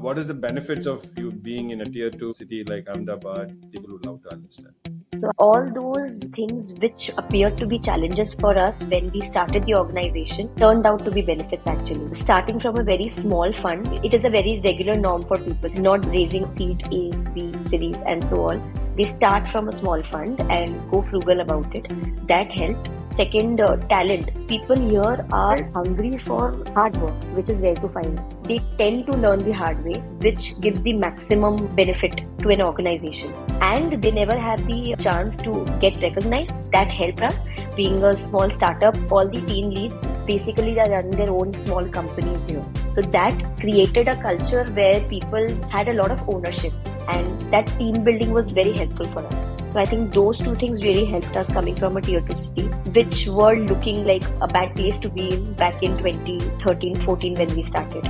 [0.00, 3.54] what is the benefits of you being in a tier two city like Ahmedabad?
[3.70, 4.74] People would love to understand.
[5.18, 9.74] So, all those things which appeared to be challenges for us when we started the
[9.74, 12.14] organization turned out to be benefits actually.
[12.14, 16.06] Starting from a very small fund, it is a very regular norm for people, not
[16.06, 18.94] raising seed A, B, series, and so on.
[18.96, 21.92] They start from a small fund and go frugal about it.
[22.26, 22.88] That helped.
[23.20, 24.28] Second, uh, talent.
[24.48, 28.18] People here are hungry for hard work, which is rare to find.
[28.44, 33.34] They tend to learn the hard way, which gives the maximum benefit to an organization.
[33.60, 36.72] And they never have the chance to get recognized.
[36.72, 37.36] That helped us.
[37.76, 42.42] Being a small startup, all the team leads basically are running their own small companies
[42.46, 42.64] here.
[42.92, 46.72] So that created a culture where people had a lot of ownership
[47.06, 49.72] and that team building was very helpful for us.
[49.72, 52.62] So I think those two things really helped us coming from a tier 2 city,
[52.90, 57.54] which were looking like a bad place to be in back in 2013 14 when
[57.54, 58.04] we started.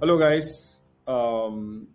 [0.00, 0.82] Hello, guys.
[1.06, 1.88] Um,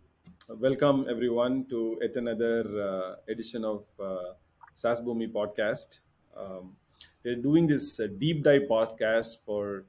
[0.50, 4.34] welcome everyone to yet another uh, edition of uh,
[4.76, 6.00] Boomi podcast.
[6.36, 6.78] Um,
[7.24, 9.86] we're doing this uh, deep dive podcast for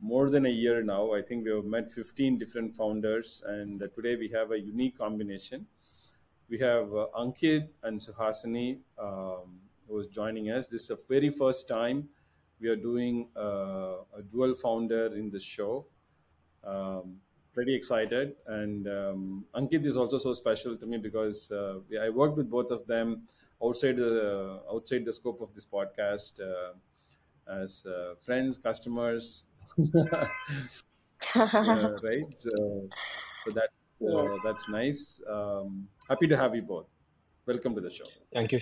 [0.00, 1.14] more than a year now.
[1.14, 4.98] I think we have met 15 different founders, and uh, today we have a unique
[4.98, 5.66] combination.
[6.50, 10.66] We have uh, Ankit and Suhasini um, who is joining us.
[10.66, 12.08] This is the very first time
[12.60, 15.86] we are doing uh, a dual founder in the show.
[16.64, 17.16] Um,
[17.54, 22.36] pretty excited, and um, Ankit is also so special to me because uh, I worked
[22.36, 23.22] with both of them
[23.64, 26.72] outside the outside the scope of this podcast uh,
[27.62, 29.44] as uh, friends, customers,
[29.76, 30.26] yeah,
[31.34, 32.26] right?
[32.34, 32.88] So,
[33.44, 35.20] so that's uh, that's nice.
[35.28, 36.86] Um, happy to have you both.
[37.46, 38.04] Welcome to the show.
[38.32, 38.60] Thank you.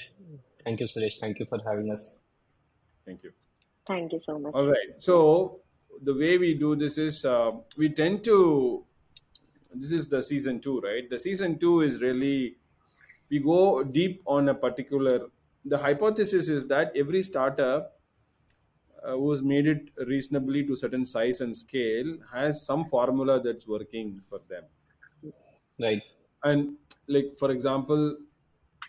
[0.64, 1.18] Thank you, Suresh.
[1.20, 2.22] Thank you for having us.
[3.04, 3.32] Thank you.
[3.86, 4.54] Thank you so much.
[4.54, 4.94] All right.
[4.98, 5.60] So
[6.02, 8.84] the way we do this is uh, we tend to.
[9.74, 11.08] This is the season two, right?
[11.10, 12.56] The season two is really
[13.28, 15.28] we go deep on a particular.
[15.64, 18.00] The hypothesis is that every startup
[19.02, 24.20] uh, who's made it reasonably to certain size and scale has some formula that's working
[24.28, 24.64] for them
[25.78, 26.02] Right.
[26.44, 26.76] and
[27.06, 28.18] like for example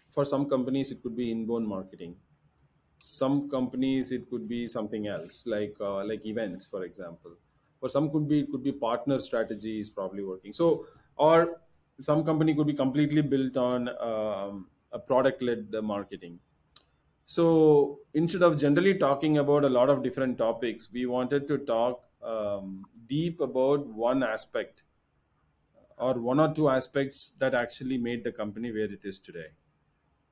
[0.09, 2.17] for some companies it could be inbound marketing
[2.99, 7.35] some companies it could be something else like uh, like events for example
[7.79, 10.87] for some could be it could be partner strategy is probably working so
[11.17, 11.61] or
[11.99, 16.39] some company could be completely built on um, a product led marketing
[17.25, 22.05] so instead of generally talking about a lot of different topics, we wanted to talk
[22.21, 24.83] um, deep about one aspect
[25.97, 29.47] or one or two aspects that actually made the company where it is today.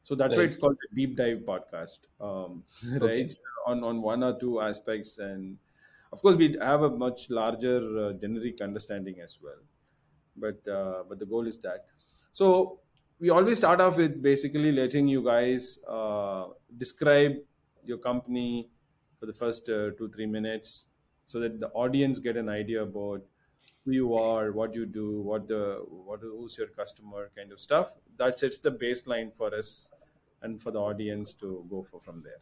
[0.03, 2.63] So that's why it's called the deep dive podcast, um,
[3.01, 3.05] Okay.
[3.05, 3.31] right?
[3.31, 5.59] So on on one or two aspects, and
[6.13, 9.59] of course we have a much larger uh, generic understanding as well.
[10.35, 11.85] But uh, but the goal is that.
[12.33, 12.79] So
[13.19, 16.47] we always start off with basically letting you guys uh,
[16.77, 17.37] describe
[17.83, 18.69] your company
[19.19, 20.87] for the first uh, two three minutes,
[21.25, 23.21] so that the audience get an idea about
[23.85, 27.93] who you are, what you do, what the what who's your customer, kind of stuff.
[28.17, 29.91] That sets the baseline for us
[30.41, 32.41] and for the audience to go for from there.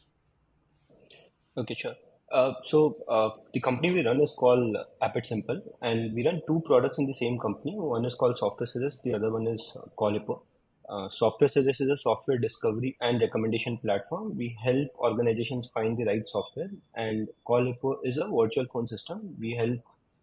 [1.56, 1.96] Okay, sure.
[2.34, 6.64] Uh, so uh, the company we run is called Appit Simple, and we run two
[6.66, 7.76] products in the same company.
[7.76, 10.42] One is called Software Suggest, the other one is uh, CallHippo.
[10.90, 14.36] Uh, Software Suggest is a software discovery and recommendation platform.
[14.36, 19.36] We help organizations find the right software, and CallHippo is a virtual phone system.
[19.40, 19.82] We help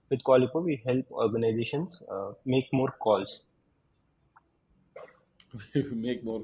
[0.08, 3.44] with CallHippo, we help organizations uh, make more calls.
[5.92, 6.42] make more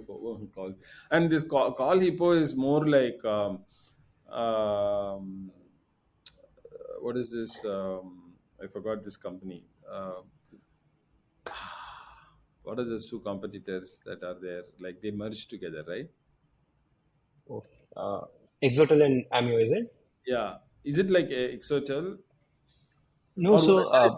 [0.52, 0.74] calls
[1.12, 3.60] and this call, call hippo is more like um,
[4.32, 5.50] um,
[7.06, 9.60] what is this um, i forgot this company.
[9.96, 10.22] Uh,
[12.62, 14.64] what are those two competitors that are there?
[14.78, 16.10] Like they merged together right?
[17.50, 17.64] Oh,
[17.96, 18.26] Uh,
[18.62, 19.92] Exotel and Ameyo, is it?
[20.26, 20.58] yeah.
[20.84, 22.18] Is it like a exotel?
[23.36, 24.10] No, or so uh,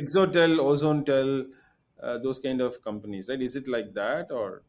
[0.00, 1.50] exotel Ozonetel
[2.00, 3.40] uh, those kind of companies right?
[3.40, 4.62] Is it like that or?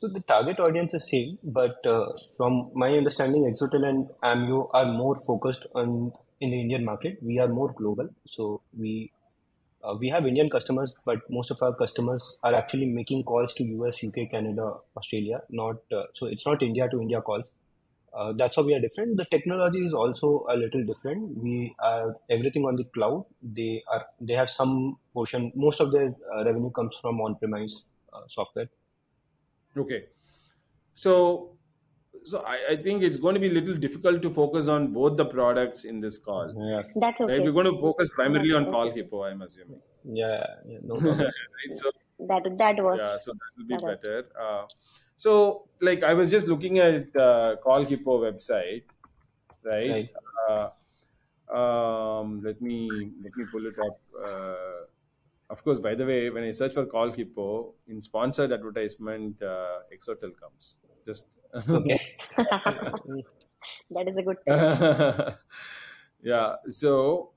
[0.00, 4.86] So the target audience is same, but uh, from my understanding, Exotel and Ameyo are
[4.92, 7.18] more focused on in the Indian market.
[7.22, 9.12] We are more global, so we
[9.82, 13.64] uh, we have Indian customers, but most of our customers are actually making calls to
[13.64, 15.42] US, UK, Canada, Australia.
[15.50, 17.50] Not uh, so it's not India to India calls.
[18.12, 19.16] Uh, that's how we are different.
[19.16, 21.38] The technology is also a little different.
[21.38, 23.24] We are everything on the cloud.
[23.42, 25.52] They are they have some portion.
[25.54, 28.68] Most of their uh, revenue comes from on-premise uh, software.
[29.76, 30.06] Okay.
[30.94, 31.56] So
[32.24, 35.16] so I, I think it's going to be a little difficult to focus on both
[35.16, 36.54] the products in this call.
[36.56, 37.38] Yeah, That's okay.
[37.38, 37.42] Right?
[37.42, 39.00] We're going to focus primarily on Call okay.
[39.00, 39.80] Hippo, I'm assuming.
[40.04, 41.18] yeah, yeah, no problem.
[41.68, 41.76] right?
[41.76, 43.00] So That that works.
[43.00, 44.02] yeah, so that will be Correct.
[44.02, 44.28] better.
[44.38, 44.66] Uh,
[45.16, 48.84] so like I was just looking at uh, Call Hippo website,
[49.64, 49.88] right?
[49.88, 50.10] Right.
[50.48, 50.70] Uh,
[51.52, 52.88] um, let me
[53.22, 54.00] let me pull it up.
[54.22, 54.86] Uh,
[55.48, 59.80] of course, by the way, when I search for Call Hippo in sponsored advertisement, uh,
[59.92, 60.78] Exotel comes.
[61.04, 61.24] Just
[61.68, 61.98] Okay.
[63.90, 64.64] That is a good thing.
[66.22, 66.56] yeah.
[66.68, 67.32] So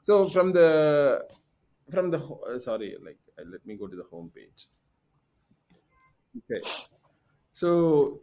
[0.00, 1.28] so from the
[1.90, 4.68] from the uh, sorry, like uh, let me go to the home page.
[6.36, 6.60] Okay.
[7.52, 8.20] So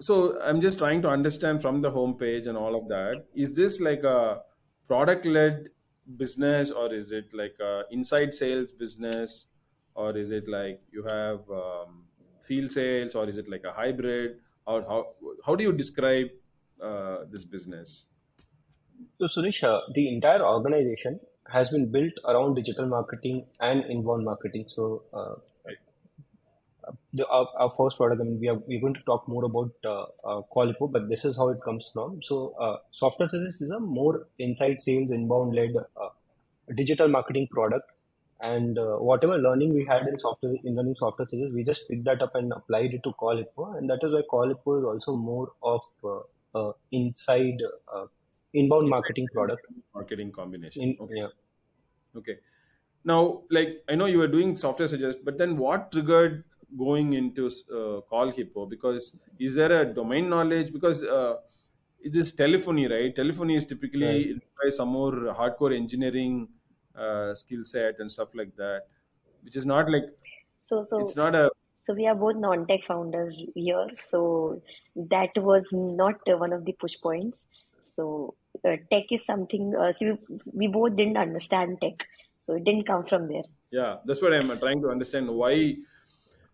[0.00, 3.26] so I'm just trying to understand from the home page and all of that.
[3.34, 4.42] Is this like a
[4.88, 5.70] product led
[6.16, 9.48] business or is it like a inside sales business
[9.94, 12.07] or is it like you have um,
[12.50, 14.36] field sales or is it like a hybrid
[14.66, 15.00] or how
[15.46, 16.28] how do you describe
[16.82, 18.04] uh, this business?
[19.20, 19.62] So, Suresh,
[19.94, 21.20] the entire organization
[21.52, 24.64] has been built around digital marketing and inbound marketing.
[24.68, 25.34] So, uh,
[25.66, 25.76] Right.
[27.12, 29.72] the, our, our first product, I mean, we are we're going to talk more about
[29.84, 32.20] uh, uh, CallHippo, but this is how it comes from.
[32.22, 36.08] So, uh, Software Suggest is a more inside sales, inbound led uh,
[36.74, 37.90] digital marketing product.
[38.40, 42.04] And uh, whatever learning we had in software in learning Software Suggest, we just picked
[42.04, 45.52] that up and applied it to CallHippo, and that is why CallHippo is also more
[45.62, 46.20] of uh,
[46.54, 47.60] uh, inside
[47.92, 48.06] uh,
[48.54, 49.66] inbound marketing product.
[49.94, 50.82] Marketing combination.
[50.82, 51.14] In, Okay.
[51.20, 51.28] yeah.
[52.16, 52.38] Okay.
[53.04, 56.44] Now, like I know you were doing software suggest, but then what triggered
[56.78, 58.66] going into uh, Call Hippo?
[58.66, 60.72] Because is there a domain knowledge?
[60.72, 61.36] Because uh,
[62.00, 63.14] it is telephony, right?
[63.14, 64.34] Telephony is typically Right.
[64.34, 66.48] requires some more hardcore engineering
[66.98, 68.82] uh, skill set and stuff like that,
[69.42, 70.04] which is not like
[70.64, 71.50] So so it's not a
[71.82, 73.88] so we are both non-tech founders here.
[73.94, 74.62] So
[74.96, 77.44] that was not one of the push points.
[77.84, 78.34] So
[78.64, 79.74] uh, tech is something.
[79.74, 82.06] Uh, so we, we both didn't understand tech,
[82.42, 83.44] so it didn't come from there.
[83.70, 85.76] yeah that's what i'm trying to understand why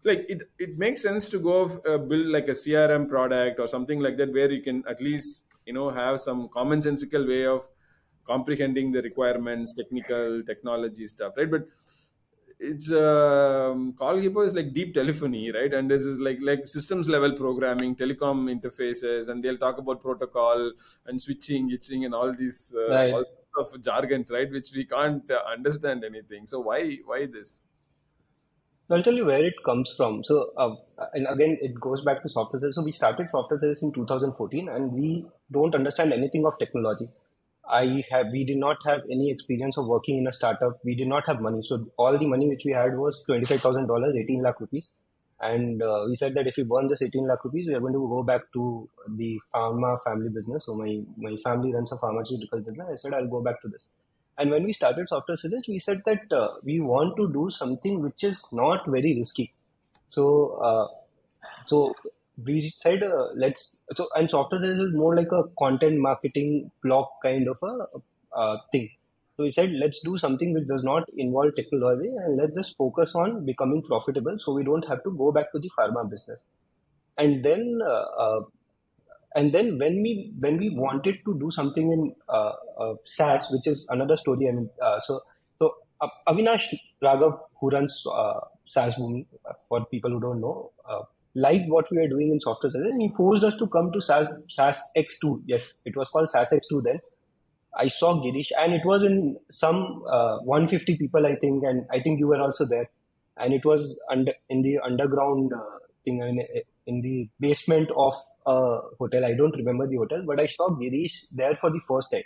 [0.05, 4.01] like it it makes sense to go uh, build like a crm product or something
[4.01, 7.69] like that where you can at least you know have some commonsensical way of
[8.25, 11.67] comprehending the requirements technical technology stuff right but
[12.59, 17.09] it's um, call hippo is like deep telephony right and this is like like systems
[17.09, 20.73] level programming telecom interfaces and they'll talk about protocol
[21.07, 23.17] and switching itching and all these uh, Right.
[23.17, 23.25] all
[23.57, 27.63] sorts of jargons right which we can't uh, understand anything so why why this
[28.91, 30.25] I'll tell you where it comes from.
[30.25, 30.77] So, uh,
[31.15, 32.75] and again, it goes back to software sales.
[32.77, 37.09] So, we started software sales in 2014, and we don't understand anything of technology.
[37.71, 40.79] I have, we did not have any experience of working in a startup.
[40.85, 41.63] We did not have money.
[41.63, 44.93] So, all the money which we had was $25,000, 18 lakh rupees.
[45.41, 47.95] And uh, we said that if we burn this 18 lakh rupees, we are going
[47.95, 50.67] to go back to the pharma family business.
[50.67, 52.87] So, my, my family runs a pharmaceutical business.
[52.91, 53.89] I said, I'll go back to this.
[54.37, 58.03] And when we started Software Suggest, we said that uh, we want to do something
[58.03, 59.55] which is not very risky.
[60.09, 60.89] So, uh,
[61.67, 61.95] so
[62.43, 67.07] we said uh, let's so and Software Suggest is more like a content marketing blog
[67.23, 67.87] kind of a
[68.37, 68.91] uh, thing.
[69.37, 73.15] So we said let's do something which does not involve technology and let's just focus
[73.15, 76.45] on becoming profitable, so we don't have to go back to the pharma business.
[77.19, 78.41] And then uh, uh,
[79.37, 83.67] and then when we when we wanted to do something in uh, uh, SaaS, which
[83.67, 84.49] is another story.
[84.49, 84.71] I mean,
[85.01, 85.21] so
[85.59, 85.75] so
[86.29, 88.05] Avinash Raghav, who runs
[88.67, 90.71] SaaS Boomi, uh, for people who don't know,
[91.35, 94.01] liked what we were doing in software SaaS, and he forced us to come to
[94.01, 95.43] SAS, SaaS X2.
[95.47, 97.01] Yes, it was called SaaS X2 then.
[97.77, 102.01] I saw Girish, and it was in some uh, 150 people, I think, and I
[102.01, 102.89] think you were also there.
[103.37, 106.47] And it was under in the underground uh, thing, I mean,
[106.87, 108.15] in the basement of
[108.47, 109.25] a hotel.
[109.25, 112.23] I don't remember the hotel, but I saw Girish there for the first time.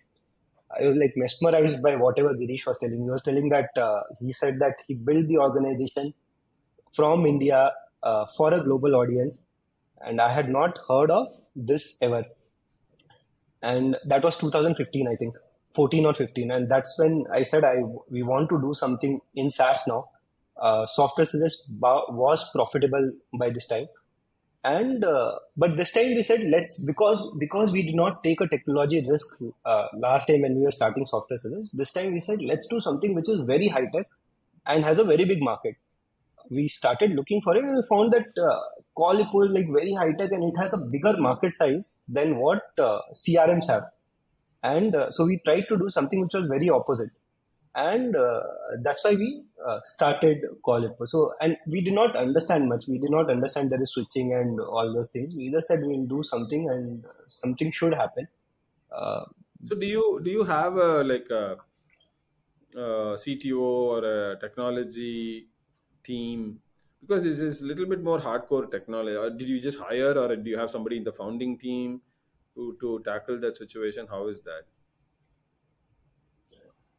[0.79, 3.03] I was like mesmerized by whatever Girish was telling.
[3.03, 6.12] He was telling that uh, he said that he built the organization
[6.93, 9.38] from India uh, for a global audience,
[10.00, 12.25] and I had not heard of this ever.
[13.62, 15.37] And that was 2015, I think,
[15.75, 19.50] 14 or 15, and that's when I said I we want to do something in
[19.50, 20.11] SaaS now.
[20.57, 23.87] Uh, software suggest was profitable by this time
[24.64, 28.49] and uh, but this time we said let's because because we did not take a
[28.49, 32.43] technology risk uh, last time when we were starting Software Suggest this time we said
[32.43, 34.07] let's do something which is very high tech
[34.67, 35.76] and has a very big market
[36.50, 38.61] we started looking for it and we found that uh,
[39.43, 43.00] is like very high tech and it has a bigger market size than what uh,
[43.14, 43.85] crms have
[44.62, 47.11] and uh, so we tried to do something which was very opposite
[47.75, 48.43] and uh,
[48.83, 51.07] that's why we uh, started CallHippo.
[51.07, 52.88] So, and we did not understand much.
[52.88, 55.35] We did not understand there is switching and all those things.
[55.35, 58.26] We just said we'll do something, and something should happen.
[58.90, 59.26] Uh,
[59.62, 61.59] So do you do you have a like a,
[62.75, 63.61] a CTO
[63.93, 65.49] or a technology
[66.09, 66.61] team?
[67.00, 69.17] Because this is a little bit more hardcore technology.
[69.17, 72.00] Or did you just hire, or do you have somebody in the founding team
[72.57, 74.12] to to tackle that situation?
[74.17, 74.62] How is that?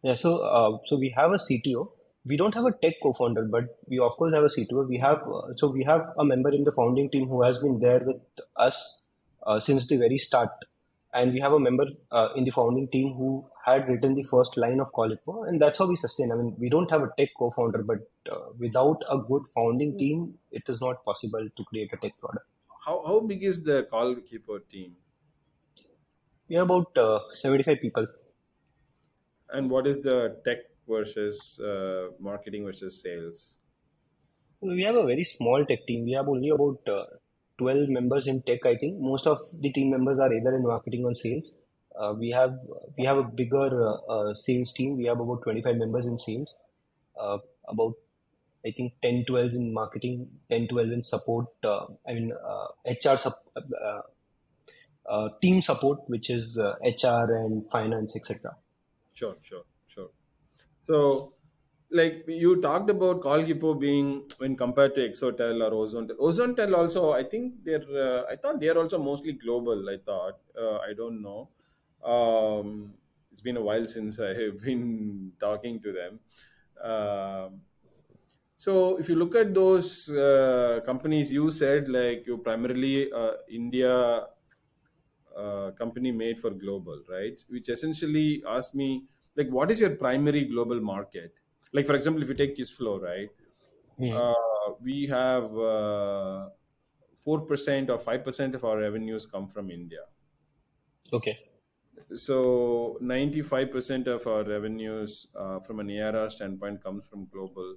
[0.03, 1.91] yeah, so uh, so we have a CTO.
[2.25, 4.87] We don't have a tech co-founder, but we of course have a CTO.
[4.87, 7.79] We have uh, so we have a member in the founding team who has been
[7.79, 8.21] there with
[8.55, 8.81] us
[9.45, 10.49] uh, since the very start,
[11.13, 14.57] and we have a member uh, in the founding team who had written the first
[14.57, 16.31] line of CallHippo, and that's how we sustain.
[16.31, 17.99] I mean, we don't have a tech co-founder, but
[18.31, 22.45] uh, without a good founding team, it is not possible to create a tech product.
[22.85, 24.95] How how big is the CallHippo team?
[26.47, 28.07] We have about uh, 75 people.
[29.49, 33.59] And what is the tech versus uh, marketing versus sales?
[34.61, 36.05] We have a very small tech team.
[36.05, 37.05] We have only about uh,
[37.59, 38.99] 12 members in tech, I think.
[38.99, 41.51] Most of the team members are either in marketing or sales.
[41.99, 42.57] Uh, we have
[42.97, 44.97] we have a bigger uh, uh, sales team.
[44.97, 46.55] We have about 25 members in sales.
[47.19, 47.95] Uh, about
[48.65, 51.47] I think 10, 12 in marketing, 10, 12 in support.
[51.63, 52.33] Uh, I mean
[52.85, 54.01] HR sup- uh,
[55.09, 58.55] uh, team support, which is HR and finance, etc.
[59.13, 60.09] Sure, sure, sure.
[60.81, 61.33] So,
[61.91, 66.17] like you talked about CallHippo being when compared to Exotel or Ozonetel.
[66.17, 67.81] Ozonetel also, I think they're.
[67.89, 69.89] Uh, I thought they're also mostly global.
[69.89, 70.39] I thought.
[70.57, 71.49] Uh, I don't know.
[72.03, 72.93] Um,
[73.31, 76.19] it's been a while since I have been talking to them.
[76.81, 77.61] Um
[78.57, 84.27] so, if you look at those uh, companies, you said like you primarily uh, India
[85.35, 87.43] uh, company made for global, right?
[87.49, 89.05] Which essentially asked me,
[89.35, 91.38] like, what is your primary global market?
[91.71, 93.29] Like, for example, if you take Kissflow, right?
[93.97, 94.11] Hmm.
[94.11, 96.49] Uh, we have uh,
[97.25, 100.05] 4% or 5% of our revenues come from India.
[101.11, 101.37] Okay.
[102.13, 107.75] So 95% of our revenues uh, from an ARR standpoint comes from global.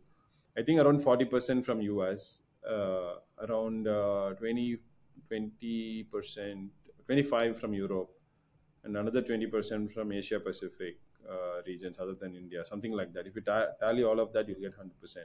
[0.57, 4.79] I think around 40% from US, uh, around uh, 20,
[5.31, 6.69] 20%,
[7.07, 8.11] 25 from Europe,
[8.85, 10.99] and another 20% from Asia Pacific
[11.29, 13.27] uh, regions other than India, something like that.
[13.27, 15.25] If you ta- tally all of that, you'll get 100%.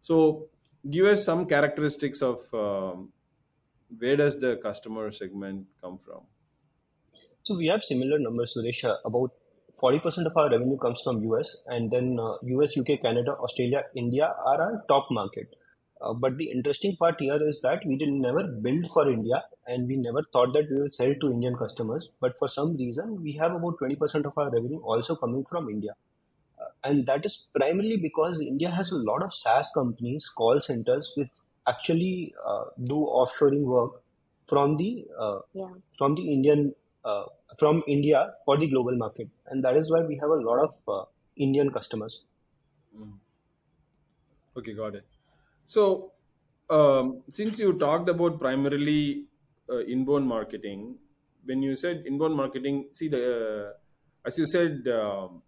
[0.00, 0.48] So
[0.90, 3.12] give us some characteristics of um,
[3.98, 6.22] where does the customer segment come from?
[7.42, 8.84] So we have similar numbers, Suresh.
[8.84, 9.32] Uh, about
[9.82, 14.32] 40% of our revenue comes from US, and then uh, US, UK, Canada, Australia, India
[14.46, 15.54] are our top market.
[16.02, 19.86] Uh, but the interesting part here is that we did never build for India, and
[19.88, 22.10] we never thought that we will sell to Indian customers.
[22.20, 25.94] But for some reason, we have about 20% of our revenue also coming from India.
[26.60, 31.12] Uh, and that is primarily because India has a lot of SaaS companies, call centers,
[31.16, 31.30] which
[31.68, 34.02] actually uh, do offshoring work
[34.48, 35.74] from the uh, Yeah.
[35.98, 37.24] from the Indian uh,
[37.58, 40.74] from India for the global market, and that is why we have a lot of
[40.88, 41.04] uh,
[41.36, 42.24] Indian customers.
[44.56, 45.04] Okay, got it.
[45.72, 46.12] So,
[46.68, 49.28] um, since you talked about primarily
[49.70, 50.98] uh, inbound marketing,
[51.44, 53.72] when you said inbound marketing, see the uh,
[54.26, 55.42] as you said, um,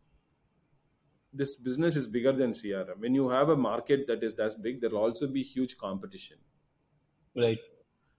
[1.32, 2.96] this business is bigger than CRM.
[3.00, 6.38] When you have a market that is that big, there will also be huge competition.
[7.36, 7.58] Right.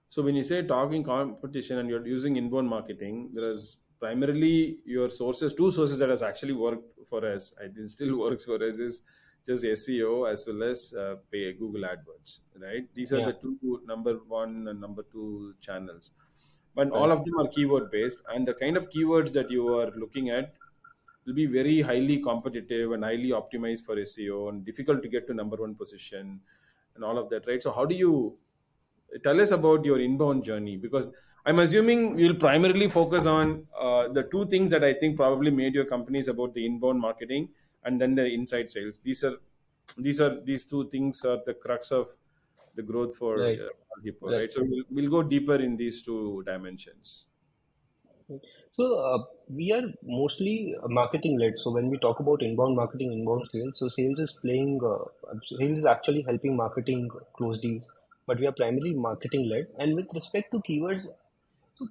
[0.10, 5.10] So when you say talking competition and you're using inbound marketing, there is primarily your
[5.10, 7.54] sources, two sources that has actually worked for us.
[7.60, 9.02] I think still works for us is
[9.46, 12.40] just SEO as well as uh, pay Google AdWords.
[12.56, 12.94] Right?
[12.94, 13.30] These are Yeah.
[13.30, 16.12] the two number one and number two channels.
[16.74, 17.02] But Right.
[17.02, 20.30] all of them are keyword based, and the kind of keywords that you are looking
[20.30, 20.56] at
[21.26, 25.34] will be very highly competitive and highly optimized for SEO and difficult to get to
[25.34, 26.42] number one position
[26.96, 27.62] and all of that, right?
[27.64, 28.38] So how do you
[29.24, 31.08] tell us about your inbound journey because
[31.46, 35.74] i'm assuming you'll primarily focus on uh, the two things that i think probably made
[35.80, 37.48] your companies about the inbound marketing
[37.86, 39.38] and then the inside sales these are
[39.98, 42.16] these are these two things are the crux of
[42.76, 43.62] the growth for Right.
[43.66, 43.70] uh,
[44.04, 44.40] people Right.
[44.40, 47.28] right so we'll, we'll go deeper in these two dimensions
[48.78, 51.54] So uh, we are mostly marketing led.
[51.58, 55.06] So when we talk about inbound marketing, inbound sales, so sales is playing, uh,
[55.60, 57.88] sales is actually helping marketing close deals,
[58.28, 59.68] but we are primarily marketing led.
[59.80, 61.06] And with respect to keywords,
[61.76, 61.88] so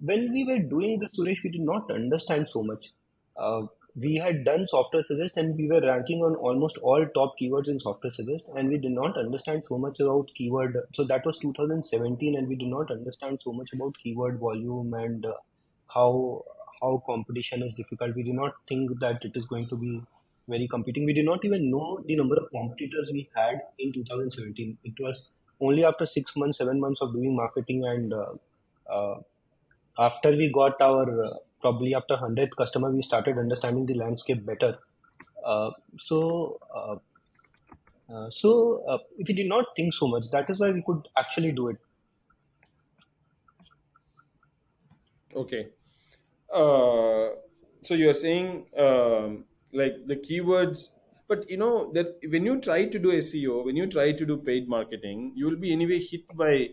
[0.00, 2.92] when we were doing this, Suresh, we did not understand so much.
[3.36, 3.66] Uh,
[3.98, 7.80] we had done software suggest and we were ranking on almost all top keywords in
[7.80, 12.36] software suggest and we did not understand so much about keyword so that was 2017
[12.36, 15.32] and we did not understand so much about keyword volume and uh,
[15.94, 16.44] how
[16.82, 20.02] how competition is difficult we did not think that it is going to be
[20.48, 21.04] very competing.
[21.04, 24.78] We did not even know the number of competitors we had in 2017.
[24.84, 25.24] It was
[25.60, 28.34] only after six months, seven months of doing marketing, and uh,
[28.88, 29.20] uh,
[29.98, 34.78] after we got our uh, probably after 100th customer, we started understanding the landscape better.
[35.44, 36.96] Uh, so, uh,
[38.12, 41.08] uh, so uh, if we did not think so much, that is why we could
[41.16, 41.76] actually do it.
[45.34, 45.68] Okay.
[46.52, 47.28] Uh,
[47.82, 50.88] so you're saying um, like the keywords,
[51.28, 54.36] but you know that when you try to do SEO, when you try to do
[54.36, 56.70] paid marketing, you will be anyway hit by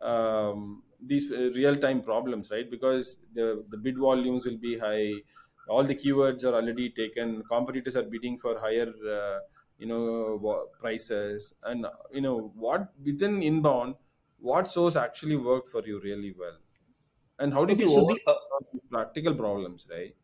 [0.00, 2.70] um, these uh, real-time problems, right?
[2.70, 5.22] Because the the bid volumes will be high,
[5.68, 9.40] all the keywords are already taken, competitors are bidding for higher, uh,
[9.78, 13.96] you know, prices, and you know what within inbound,
[14.38, 16.58] what source actually worked for you really well,
[17.38, 18.34] and how did Okay, you so the uh,
[18.72, 20.16] these practical problems, right?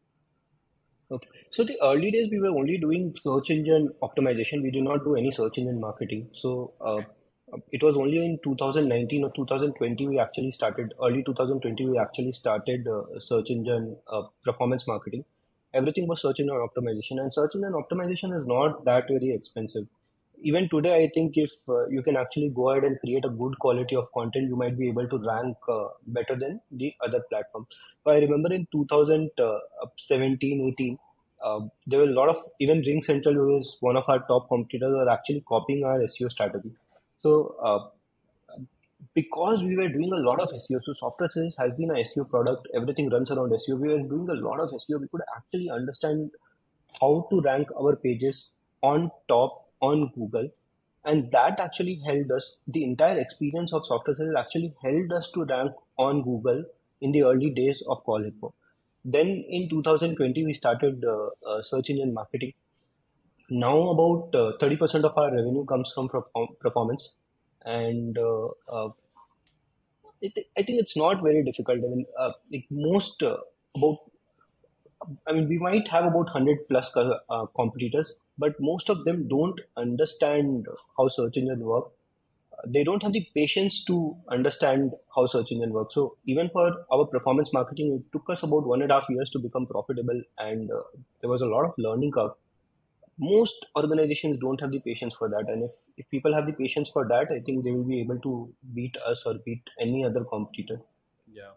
[1.11, 1.29] Okay.
[1.51, 4.63] So the early days we were only doing search engine optimization.
[4.63, 6.31] We did not do any search engine marketing.
[6.35, 7.03] So uh,
[7.71, 10.95] it was only in 2019 or 2020 we actually started.
[11.03, 15.25] Early 2020 we actually started uh, search engine uh, performance marketing.
[15.75, 19.87] Everything was search engine optimization, and search engine optimization is not that very expensive.
[20.41, 23.59] Even today, I think if uh, you can actually go ahead and create a good
[23.59, 27.67] quality of content, you might be able to rank uh, better than the other platform.
[28.05, 30.99] So I remember in 2017, 18,
[31.45, 34.49] uh, there were a lot of even Ring Central, who is one of our top
[34.49, 36.71] competitors, were actually copying our SEO strategy.
[37.23, 37.91] So uh,
[39.15, 42.69] because we were doing a lot of SEO, so Software has been a SEO product.
[42.75, 43.79] Everything runs around SEO.
[43.79, 45.01] We were doing a lot of SEO.
[45.01, 46.31] We could actually understand
[47.01, 48.51] how to rank our pages
[48.83, 50.51] on top on Google,
[51.05, 52.59] and that actually helped us.
[52.69, 56.65] The entire experience of Software actually helped us to rank on Google
[57.01, 58.55] in the early days of Call Hippo.
[59.05, 62.53] Then in 2020, we started uh, uh, search engine marketing.
[63.51, 66.09] Now about uh, 30% of our revenue comes from
[66.61, 67.15] performance,
[67.65, 68.91] and uh, uh,
[70.21, 71.79] it, I think it's not very difficult.
[71.79, 73.37] I mean, uh, like most uh,
[73.77, 73.99] about,
[75.27, 79.61] I mean, we might have about 100 plus uh, competitors, but most of them don't
[79.77, 81.87] understand how search engine work.
[82.53, 85.95] Uh, They don't have the patience to understand how search engine works.
[85.95, 89.31] So even for our performance marketing, it took us about one and a half years
[89.31, 90.83] to become profitable, and uh,
[91.21, 92.33] there was a lot of learning curve
[93.19, 95.45] most organizations don't have the patience for that.
[95.49, 98.19] And if, if people have the patience for that i think they will be able
[98.21, 100.81] to beat us or beat any other competitor.
[101.31, 101.51] Yeah.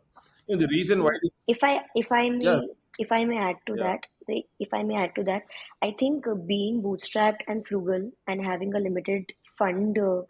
[0.48, 2.62] You know, the reason why this, if I if I may yeah,
[3.00, 3.98] if I may add to yeah,
[4.28, 5.44] that, if I may add to that,
[5.82, 10.22] I think uh, being bootstrapped and frugal and having a limited fund uh,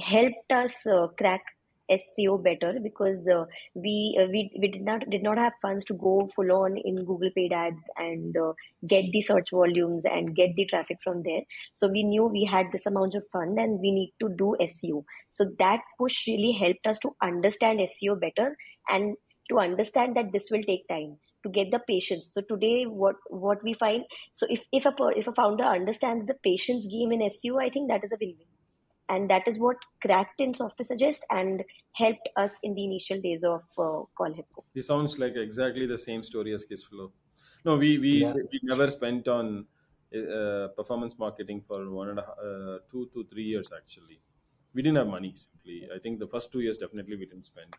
[0.00, 1.42] helped us uh, crack
[1.90, 3.44] SEO better because uh,
[3.74, 7.04] we uh, we we did not did not have funds to go full on in
[7.04, 8.52] Google paid ads and uh,
[8.86, 11.42] get the search volumes and get the traffic from there.
[11.74, 15.04] So we knew we had this amount of fund and we need to do SEO.
[15.30, 18.56] So that push really helped us to understand SEO better
[18.88, 19.16] and
[19.50, 23.62] to understand that this will take time to get the patience so today what what
[23.62, 27.62] we find so if if a if a founder understands the patience game in seo
[27.62, 28.53] i think that is a win-win
[29.08, 33.44] and that is what cracked in software suggest and helped us in the initial days
[33.44, 37.12] of uh, call hippo this sounds like exactly the same story as Kissflow.
[37.64, 39.66] No, we we yeah we never spent on
[40.14, 44.20] uh, performance marketing for one and a, h- uh, two to three years actually.
[44.72, 45.88] We didn't have money simply.
[45.94, 47.76] I think the first two years definitely we didn't spend.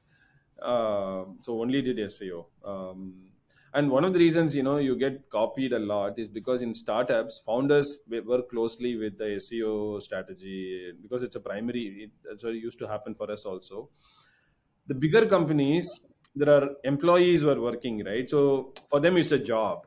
[0.62, 2.48] Um so only did SEO.
[2.64, 3.32] Um,
[3.76, 6.74] and one of the reasons you know you get copied a lot is because in
[6.74, 11.86] startups founders work closely with the SEO strategy because it's a primary.
[12.06, 13.90] It, that's what used to happen for us also.
[14.88, 16.00] The bigger companies
[16.36, 18.30] there are employees who are working right?
[18.30, 19.86] So for them it's a job.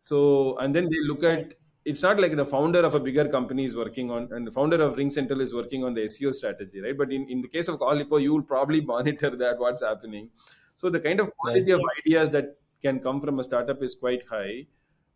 [0.00, 3.64] So and then they look at it's not like the founder of a bigger company
[3.64, 6.80] is working on and the founder of ring central is working on the seo strategy
[6.80, 6.96] right?
[6.96, 10.30] But in, in the case of CallHippo, you will probably monitor that what's happening.
[10.76, 13.94] So the kind of right quality of ideas that can come from a startup is
[13.94, 14.66] quite high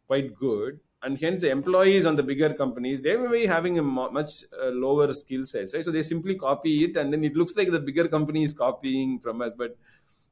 [0.07, 3.83] quite good and hence the employees on the bigger companies they may be having a
[3.83, 5.85] much uh, lower skill sets right?
[5.85, 9.19] So they simply copy it and then it looks like the bigger company is copying
[9.19, 9.77] from us but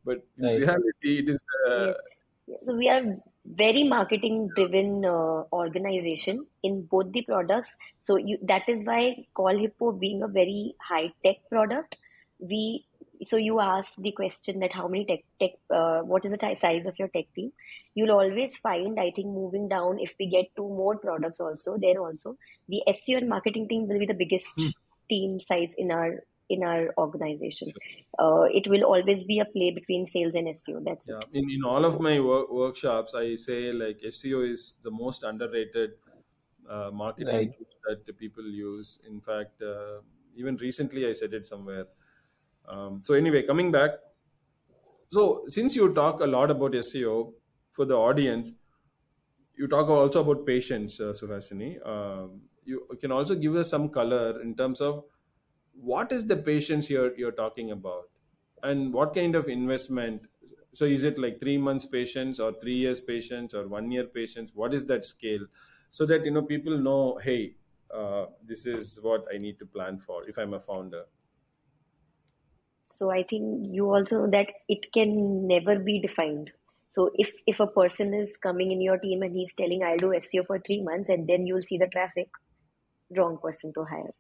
[0.05, 0.61] but in right.
[0.61, 1.93] reality it is uh,
[2.47, 2.65] yes.
[2.65, 3.03] So we are
[3.47, 7.77] very marketing driven uh, organization in both the products.
[8.01, 11.97] So you that is why call hippo being a very high tech product
[12.39, 12.85] we
[13.25, 16.55] so you asked the question that how many tech tech uh, what is the ti-
[16.63, 17.51] size of your tech team
[17.95, 22.01] you'll always find i think moving down if we get two more products also there
[22.07, 22.37] also
[22.69, 24.71] the seo and marketing team will be the biggest hmm,
[25.09, 27.73] team size in our in our organization
[28.19, 31.45] uh, it will always be a play between sales and seo that's yeah it in,
[31.51, 35.93] in all of my work, workshops i say like seo is the most underrated
[36.69, 37.57] uh, marketing Right.
[37.89, 39.01] that people use.
[39.07, 40.01] In fact, uh,
[40.37, 41.87] even recently I said it somewhere.
[42.69, 43.91] Um, so anyway, coming back.
[45.11, 47.35] So since you talk a lot about SEO
[47.71, 48.53] for the audience,
[49.57, 51.87] you talk also about patience, uh, Suhasini.
[51.87, 55.05] Um, you can also give us some color in terms of
[55.75, 58.09] what is the patience you're you're talking about,
[58.63, 60.23] and what kind of investment.
[60.73, 64.51] So is it like three months patience, or three years patience, or one year patience?
[64.55, 65.47] What is that scale,
[65.91, 67.57] so that you know people know, hey,
[67.93, 71.05] uh, this is what I need to plan for if I'm a founder.
[72.95, 76.53] So I think you also know that it can never be defined.
[76.93, 80.11] So if if a person is coming in your team and he's telling I'll do
[80.19, 82.29] SEO for three months and then you'll see the traffic,
[83.17, 84.15] wrong person to hire.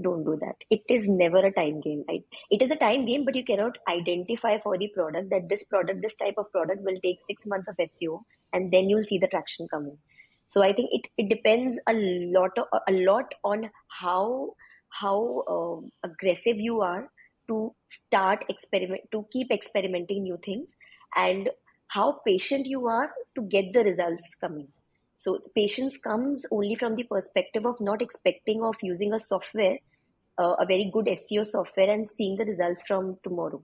[0.00, 0.64] Don't do that.
[0.70, 2.04] It is never a time game.
[2.08, 6.00] It is a time game, but you cannot identify for the product that this product,
[6.00, 8.22] this type of product will take six months of SEO
[8.54, 9.98] and then you'll see the traction coming.
[10.46, 12.56] So I think it, it depends a lot
[12.88, 14.54] a lot on how
[14.88, 17.10] how um aggressive you are
[17.48, 20.74] to start experiment to keep experimenting new things
[21.16, 21.50] and
[21.88, 24.68] how patient you are to get the results coming.
[25.16, 29.78] So patience comes only from the perspective of not expecting of using a software
[30.38, 33.62] uh, a very good seo software and seeing the results from tomorrow.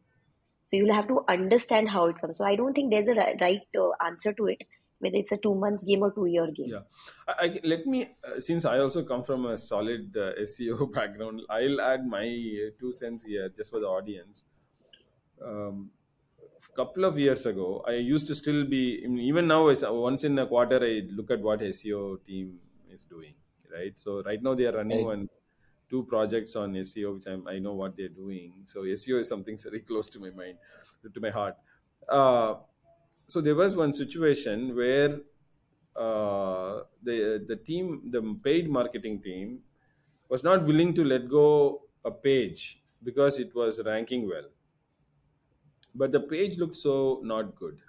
[0.65, 2.39] So you'll have to understand how it comes.
[2.39, 4.65] So i don't think there's a ri- right uh, answer to it
[5.01, 6.81] whether it's a two months game or two year game Yeah,
[7.27, 11.41] I, I, let me uh, since I also come from a solid uh, SEO background,
[11.49, 14.45] I'll add my uh, two cents here just for the audience.
[15.43, 15.93] Um,
[16.73, 19.69] a couple of years ago, I used to still be I mean, even now.
[19.69, 22.61] Is once in a quarter, I look at what SEO team
[22.91, 23.35] is doing.
[23.73, 23.99] Right.
[23.99, 25.07] So right now they are running Right.
[25.07, 25.29] one
[25.89, 28.63] two projects on SEO, which I'm, I know what they're doing.
[28.65, 30.59] So SEO is something very close to my mind,
[31.13, 31.57] to my heart.
[32.09, 32.57] Uh,
[33.31, 35.21] so there was one situation where
[35.97, 39.63] uh, the the team, the paid marketing team,
[40.29, 44.49] was not willing to let go a page because it was ranking well,
[45.95, 47.81] but the page looked so not good.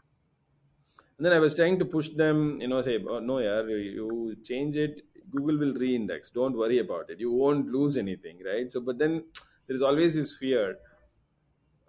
[1.18, 4.36] And then I was trying to push them, you know, say, oh, no, yeah, you
[4.44, 6.32] change it, Google will re-index.
[6.32, 7.20] Don't worry about it.
[7.20, 8.72] You won't lose anything, right?
[8.72, 9.26] So, but then
[9.68, 10.78] there is always this fear.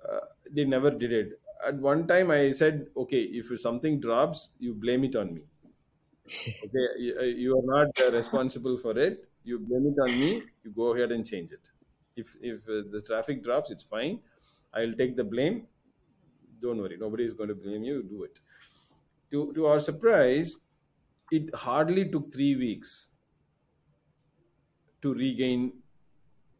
[0.06, 1.40] Uh, they never did it.
[1.66, 5.42] At one time, I said, okay, if something drops, you blame it on me.
[6.64, 9.28] Okay, you, uh, are not uh, responsible for it.
[9.42, 10.42] You blame it on me.
[10.62, 11.70] You go ahead and change it.
[12.14, 14.22] If if uh, the traffic drops, it's fine.
[14.72, 15.66] I'll take the blame.
[16.60, 18.02] Don't worry, nobody is going to blame you.
[18.04, 18.40] Do it.
[19.32, 20.58] To to our surprise,
[21.30, 23.10] it hardly took three weeks
[25.02, 25.82] to regain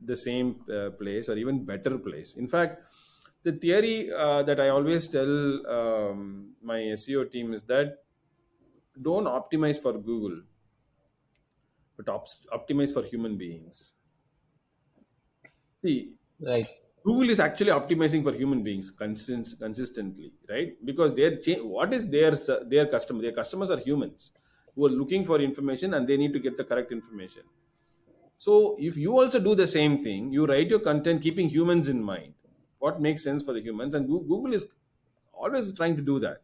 [0.00, 2.34] the same uh, place or even better place.
[2.36, 2.82] In fact,
[3.42, 8.04] the theory uh, that I always tell um, my SEO team is that
[9.00, 10.36] don't optimize for Google,
[11.96, 13.94] but op- optimize for human beings.
[15.84, 16.68] See, Right.
[17.04, 20.76] Google is actually optimizing for human beings consist- consistently, right?
[20.84, 22.32] Because their cha- what is their
[22.74, 23.22] their customer?
[23.22, 24.32] Their customers are humans
[24.74, 27.44] who are looking for information and they need to get the correct information.
[28.38, 32.02] So if you also do the same thing, you write your content keeping humans in
[32.02, 32.34] mind.
[32.82, 34.66] What makes sense for the humans, and Google is
[35.32, 36.42] always trying to do that.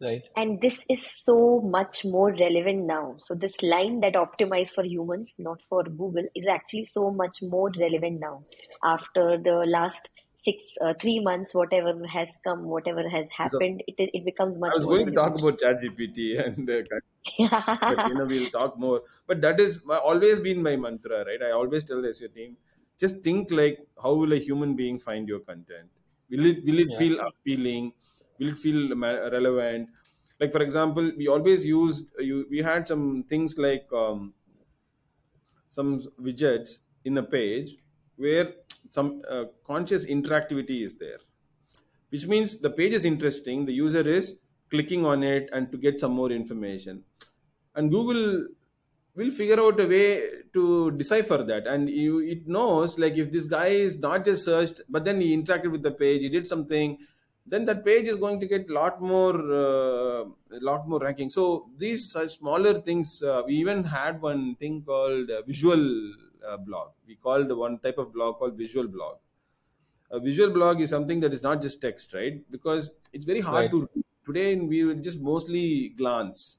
[0.00, 0.28] Right.
[0.36, 5.36] and this is so much more relevant now so this line that optimize for humans
[5.38, 8.44] not for google is actually so much more relevant now
[8.82, 10.10] after the last
[10.44, 14.72] six uh, three months whatever has come whatever has So happened it, it becomes much.
[14.72, 16.82] I much was more going to talk relevant about ChatGPT and uh,
[17.80, 19.02] but you know we'll talk more.
[19.26, 21.42] But that is my, always been my mantra, right?
[21.42, 22.56] I always tell the SEO team,
[22.98, 25.90] just think like how will a human being find your content?
[26.30, 26.96] Will it will it Yeah.
[26.96, 27.92] feel appealing?
[28.38, 29.90] Will it feel relevant?
[30.40, 32.46] Like for example, we always used you.
[32.50, 34.34] We had some things like um,
[35.68, 37.76] some widgets in a page
[38.16, 38.54] where
[38.90, 41.18] some uh, conscious interactivity is there
[42.10, 46.00] which means the page is interesting the user is clicking on it and to get
[46.00, 47.04] some more information
[47.76, 48.48] and google
[49.14, 51.66] will figure out a way to decipher that.
[51.66, 55.36] And you it knows like if this guy is not just searched but then he
[55.36, 56.98] interacted with the page he did something
[57.46, 61.30] then that page is going to get a lot more uh, lot more ranking.
[61.30, 66.12] So these are smaller things uh, we even had one thing called visual
[66.46, 66.92] uh, blog.
[67.06, 69.18] We called one type of blog called visual blog.
[70.10, 72.48] A visual blog is something that is not just text right?
[72.50, 73.70] Because it's very hard Right.
[73.70, 74.04] to read.
[74.26, 76.58] today we will just mostly glance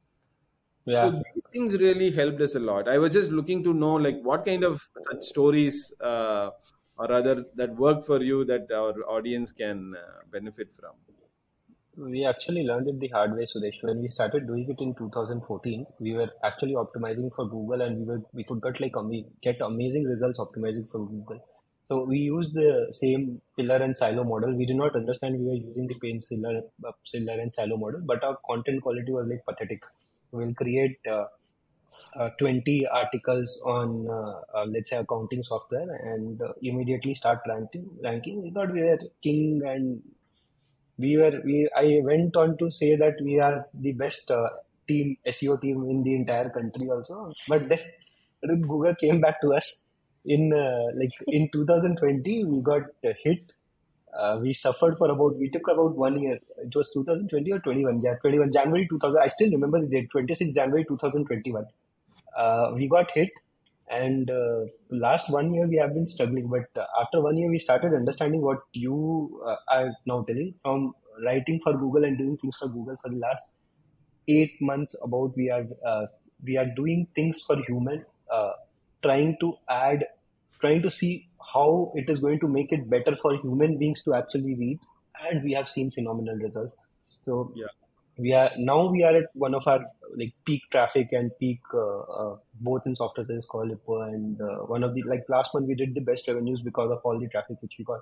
[0.94, 4.20] so these things really helped us a lot i was just looking to know like
[4.22, 6.50] what kind of such stories uh,
[6.98, 10.94] or other that work for you that our audience can uh, benefit from
[11.98, 13.82] We actually learned it the hard way, Suresh.
[13.84, 18.06] When we started doing it in 2014, we were actually optimizing for Google, and we
[18.06, 21.40] were we could get like um, we get amazing results optimizing for Google.
[21.88, 24.56] So we used the same pillar and silo model.
[24.56, 28.02] We did not understand we were using the pain pillar, uh, pillar and silo model,
[28.06, 29.84] but our content quality was like pathetic.
[30.32, 31.26] We'll create uh,
[32.16, 38.42] uh, 20 articles on uh, let's say accounting software and immediately start ranking ranking.
[38.44, 40.02] We thought we were king and
[41.04, 44.32] we were we i went on to say that we are the best
[44.90, 47.34] team seo team in the entire country also.
[47.48, 47.82] But then
[48.70, 49.68] google came back to us
[50.26, 52.84] in uh, like in 2020 we got
[53.24, 53.52] hit
[54.18, 56.40] uh, we suffered for about we took about one year.
[56.58, 60.54] It was 2020 or 21 yeah 21 january 2000 i still remember the date 26
[60.54, 61.66] january 2021
[62.38, 63.30] uh, we got hit
[63.90, 67.60] and uh, last one year we have been struggling but uh, after one year we
[67.60, 72.56] started understanding what you uh, are now telling from writing for google and doing things
[72.58, 73.44] for google for the last
[74.28, 76.06] eight months about we are uh,
[76.44, 78.04] we are doing things for human
[79.04, 80.04] trying to add
[80.60, 84.14] trying to see how it is going to make it better for human beings to
[84.14, 84.80] actually read
[85.30, 86.76] and we have seen phenomenal results.
[87.24, 87.68] So Yeah.
[88.18, 92.00] we are now we are at one of our like peak traffic and peak uh,
[92.20, 93.72] uh, both in software sales call
[94.04, 97.00] and uh, one of the like last month we did the best revenues because of
[97.04, 98.02] all the traffic which we got.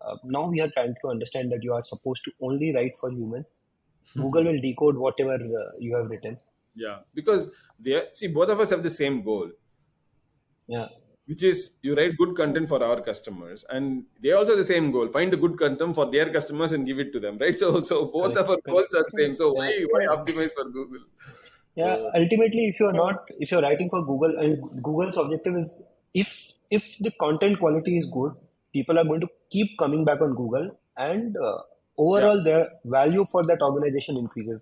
[0.00, 3.10] Uh, now we are trying to understand that you are supposed to only write for
[3.10, 3.56] humans.
[4.14, 6.38] Google will decode whatever uh, you have written.
[6.74, 9.50] Yeah, because they are, see both of us have the same goal,
[10.66, 10.88] yeah
[11.26, 14.90] which is you write good content for our customers, and they also have the same
[14.92, 17.56] goal: find the good content for their customers and give it to them, right?
[17.64, 19.34] So, so both correct of our goals are same.
[19.34, 21.04] So why why optimize for Google?
[21.82, 25.70] yeah ultimately if you're not if you're writing for google and google's objective is
[26.22, 26.30] if
[26.70, 28.32] if the content quality is good
[28.72, 31.58] people are going to keep coming back on google and uh,
[32.14, 34.60] Yeah, overall their value for that organization increases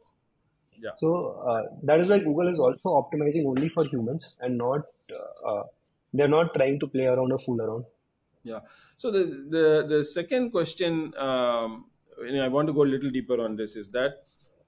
[0.77, 1.09] yeah, so
[1.51, 4.83] uh, that is why google is also optimizing only for humans and not
[5.21, 5.65] uh, uh,
[6.15, 7.85] they're not trying to play around or fool around.
[8.45, 8.61] Yeah.
[8.97, 9.25] So the
[9.57, 11.87] the the second question, um,
[12.19, 14.25] I want to go a little deeper on this is that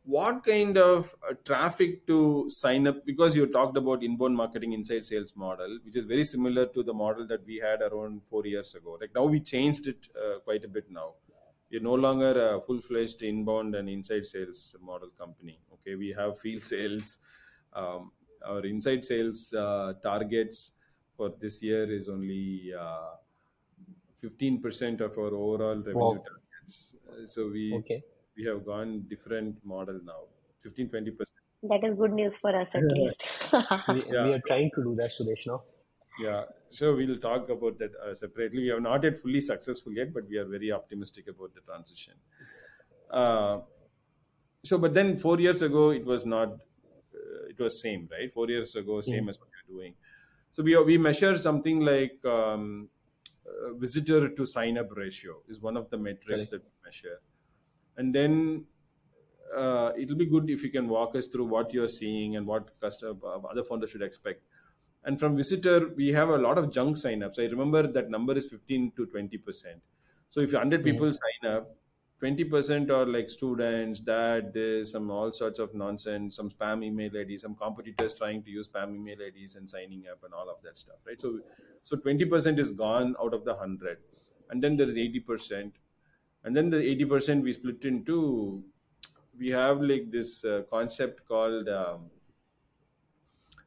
[0.07, 5.05] what kind of uh, traffic to sign up because you talked about inbound marketing inside
[5.05, 8.75] sales model which is very similar to the model that we had around four years
[8.75, 8.97] ago.
[9.01, 11.15] Like now we changed it uh, quite a bit now.
[11.71, 15.97] We're no longer a full-fledged inbound and inside sales model company okay?
[15.97, 17.19] We have field sales
[17.73, 18.13] um,
[18.47, 20.73] our inside sales uh, targets
[21.17, 23.15] for this year is only uh,
[24.23, 26.97] 15% of our overall revenue wow targets.
[27.11, 28.03] Uh, so we okay.
[28.37, 30.23] we have gone different model now.
[30.63, 31.27] 15 20%
[31.63, 33.23] That is good news for us at least.
[33.89, 34.25] we, yeah.
[34.25, 35.63] we are trying to do that Suresh now
[36.19, 36.45] yeah.
[36.71, 38.63] So we'll talk about that uh, separately.
[38.63, 42.15] We have not yet fully successful yet but we are very optimistic about the transition.
[43.11, 43.61] Uh,
[44.65, 48.33] so but then four years ago it was not uh, it was same right?
[48.33, 49.05] Four years ago Mm.
[49.05, 49.95] same as what you're doing
[50.57, 52.89] so we we measure something like um,
[53.47, 56.49] uh, visitor to sign up ratio is one of the metrics correct.
[56.49, 57.19] that we measure.
[57.97, 58.67] And then
[59.57, 62.79] uh, it'll be good if you can walk us through what you're seeing and what
[62.81, 63.17] customer
[63.51, 64.43] other founders should expect.
[65.05, 67.39] And from visitor we have a lot of junk signups.
[67.39, 69.83] I remember that number is 15 to 20 percent.
[70.29, 71.03] So if 100 Mhm.
[71.03, 71.76] people sign up
[72.23, 77.43] 20% are like students that there's some all sorts of nonsense some spam email ids
[77.43, 80.79] some competitors trying to use spam email ids and signing up and all of that
[80.79, 81.21] stuff right?
[81.21, 81.41] So
[81.83, 83.99] so 20% is gone out of the 100
[84.51, 85.73] and then there is 80%
[86.45, 88.65] and then the 80% we split into
[89.39, 92.11] we have like this uh, concept called um,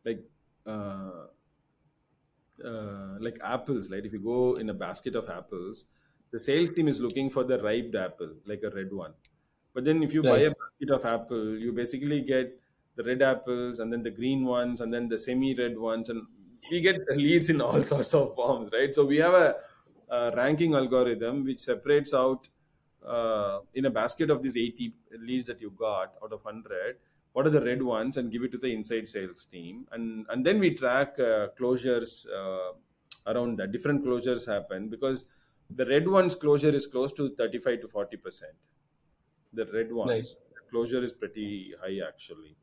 [0.04, 0.24] like
[0.66, 1.28] uh,
[2.66, 4.06] uh, like apples right?
[4.06, 5.86] If you go in a basket of apples
[6.32, 9.14] the sales team is looking for the ripe apple like a red one.
[9.74, 12.60] But then if you buy a basket of apple you basically get
[12.96, 16.26] the red apples and then the green ones and then the semi red ones and
[16.70, 18.94] we get leads in all sorts of forms right?
[18.94, 19.56] So we have a,
[20.10, 22.48] a ranking algorithm which separates out
[23.06, 26.98] uh, in a basket of these 80 leads that you got out of 100
[27.34, 29.88] what are the red ones and give it to the inside sales team.
[29.92, 32.74] And and then we track uh, closures uh,
[33.28, 33.72] around that.
[33.72, 35.26] Different closures happen because
[35.70, 38.54] the red ones closure is close to 35 to 40 percent
[39.54, 40.36] the red ones
[40.70, 42.56] closure is pretty high actually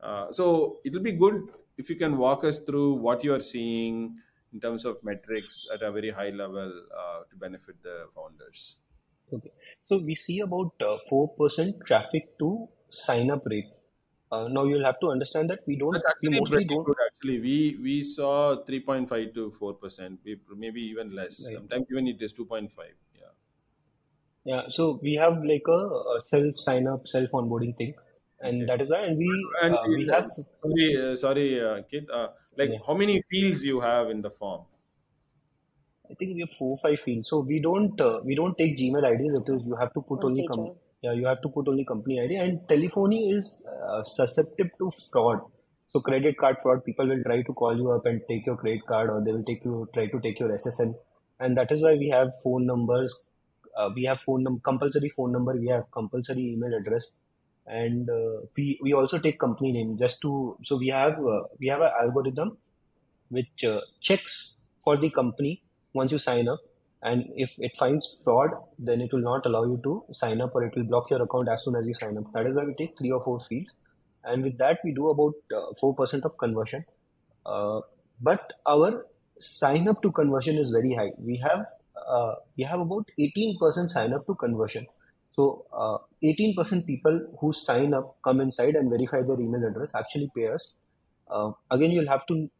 [0.00, 4.18] uh, so it'll be good if you can walk us through what you are seeing
[4.52, 8.76] in terms of metrics at a very high level uh, to benefit the founders
[9.32, 9.52] Okay.
[9.86, 13.70] So we see about uh, 4% traffic to sign up rate.
[14.30, 16.96] Uh, now you'll have to understand that we don't, That's we actually mostly don't, good.
[17.06, 20.20] Actually, we we saw 3.5 to 4 percent,
[20.64, 21.36] maybe even less.
[21.38, 21.56] right.
[21.56, 22.94] Sometimes even it is 2.5.
[23.14, 23.32] Yeah,
[24.44, 25.72] Yeah, so we have like a,
[26.16, 27.94] a self sign up, self onboarding thing,
[28.40, 28.68] and Okay.
[28.68, 29.28] that is why, and we
[29.62, 30.28] And uh, we have
[30.62, 32.08] sorry, uh, sorry, uh, Kit.
[32.10, 34.66] Uh, like, yeah, how many fields you have in the form?
[36.10, 37.28] I think we have four or five fields.
[37.28, 39.34] So we don't uh, we don't take Gmail IDs.
[39.36, 40.76] It is you have to put On only com pager.
[41.02, 45.40] Yeah you have to put only company ID and telephony is uh, susceptible to fraud.
[45.92, 48.86] So credit card fraud, people will try to call you up and take your credit
[48.86, 50.94] card, or they will take you try to take your SSN,
[51.40, 53.30] and that is why we have phone numbers.
[53.76, 55.54] Uh, we have phone num compulsory phone number.
[55.54, 57.10] We have compulsory email address,
[57.66, 61.68] and uh, we we also take company name just to so we have uh, we
[61.68, 62.58] have an algorithm
[63.30, 65.62] which uh, checks for the company
[65.94, 66.60] once you sign up
[67.02, 70.64] and if it finds fraud then it will not allow you to sign up or
[70.64, 72.24] it will block your account as soon as you sign up.
[72.32, 73.72] That is why we take three or four fields.
[74.24, 76.84] And with that we do about uh, 4% of conversion.
[77.46, 77.80] Uh,
[78.20, 79.06] but our
[79.38, 81.12] sign up to conversion is very high.
[81.18, 81.66] We have
[82.08, 84.86] uh, we have about 18% sign up to conversion.
[85.32, 90.30] So uh, 18% people who sign up come inside and verify their email address actually
[90.36, 90.72] pay us.
[91.30, 92.50] Uh, again you'll have to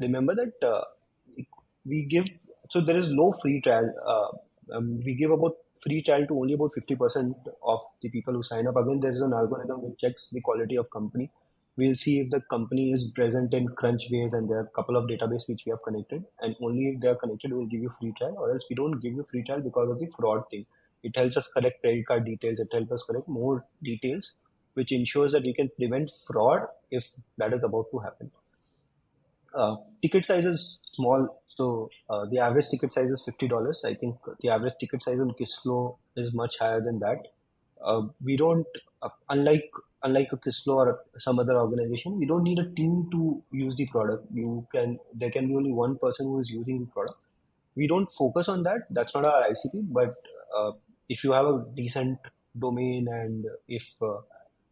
[0.00, 0.84] remember that uh,
[1.84, 2.26] we give
[2.70, 6.54] so there is no free trial uh, um, we give about free trial to only
[6.54, 8.76] about 50% of the people who sign up.
[8.76, 11.30] Again there is an algorithm which checks the quality of company.
[11.76, 15.04] We'll see if the company is present in crunchbase and there are a couple of
[15.04, 18.14] database which we have connected and only if they are connected we'll give you free
[18.16, 20.64] trial or else we don't give you free trial because of the fraud thing.
[21.02, 24.32] It helps us collect credit card details it helps us collect more details
[24.74, 28.30] which ensures that we can prevent fraud if that is about to happen
[29.56, 33.82] uh, ticket size is small, so uh, the average ticket size is fifty dollars.
[33.84, 37.28] I think the average ticket size on Kissflow is much higher than that.
[37.82, 38.66] Uh, we don't,
[39.02, 39.70] uh, unlike
[40.02, 43.86] unlike a Kissflow or some other organization, we don't need a team to use the
[43.86, 44.26] product.
[44.32, 47.18] You can there can be only one person who is using the product.
[47.74, 48.86] We don't focus on that.
[48.90, 49.82] That's not our ICP.
[49.92, 50.14] But
[50.56, 50.72] uh,
[51.08, 52.18] if you have a decent
[52.58, 53.94] domain and if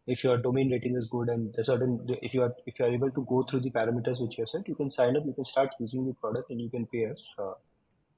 [0.07, 2.91] if your domain rating is good and the certain if you are if you are
[2.91, 5.33] able to go through the parameters which you have set you can sign up you
[5.33, 7.53] can start using the product and you can pay us uh,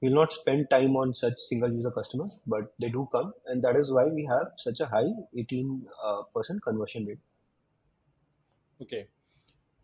[0.02, 3.76] we'll not spend time on such single user customers but they do come and that
[3.76, 7.18] is why we have such a high 18 uh, percent conversion rate
[8.80, 9.08] Okay,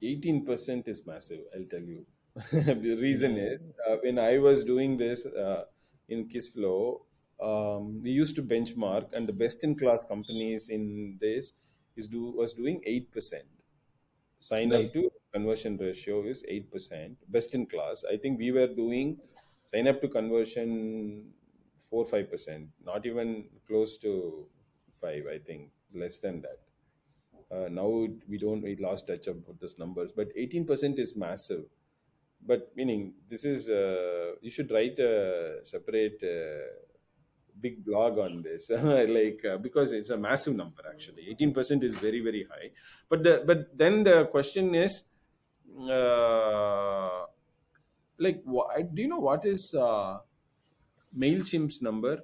[0.02, 1.40] eighteen percent is massive.
[1.54, 2.06] I'll tell you.
[2.52, 5.64] the reason is uh, when I was doing this uh,
[6.08, 7.00] in Kissflow,
[7.42, 11.52] um, we used to benchmark, and the best-in-class companies in this
[11.96, 13.46] is do was doing eight percent.
[14.38, 15.00] sign up to
[15.32, 18.04] conversion ratio is 8% best in class.
[18.04, 19.20] I think we were doing
[19.64, 21.32] sign up to conversion
[21.88, 23.30] 4 5% not even
[23.68, 24.12] close to
[24.90, 26.60] 5 i think less than that.
[27.50, 27.88] Uh, now
[28.28, 31.66] we don't we lost touch of those numbers but 18% is massive.
[32.42, 36.93] But meaning this is uh, you should write a separate uh,
[37.60, 41.26] big blog on this like uh, because it's a massive number actually.
[41.30, 42.70] 18% is very very high.
[43.08, 45.04] But the but then the question is
[45.88, 47.26] uh,
[48.18, 48.44] like
[48.94, 50.20] do you know what is uh,
[51.16, 52.22] mailchimp's number?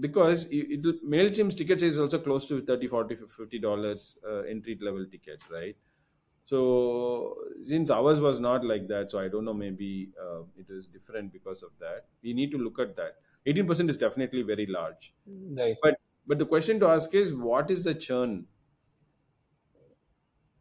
[0.00, 4.78] Because it, it mailchimp's ticket is also close to 30 40 50 dollars uh, entry
[4.80, 5.76] level ticket right?
[6.44, 10.86] So since ours was not like that so i don't know maybe uh, it is
[10.86, 12.06] different because of that.
[12.22, 15.14] We need to look at that 18% is definitely very large.
[15.26, 15.78] Right.
[15.82, 15.96] But
[16.26, 18.48] but the question to ask is what is the churn?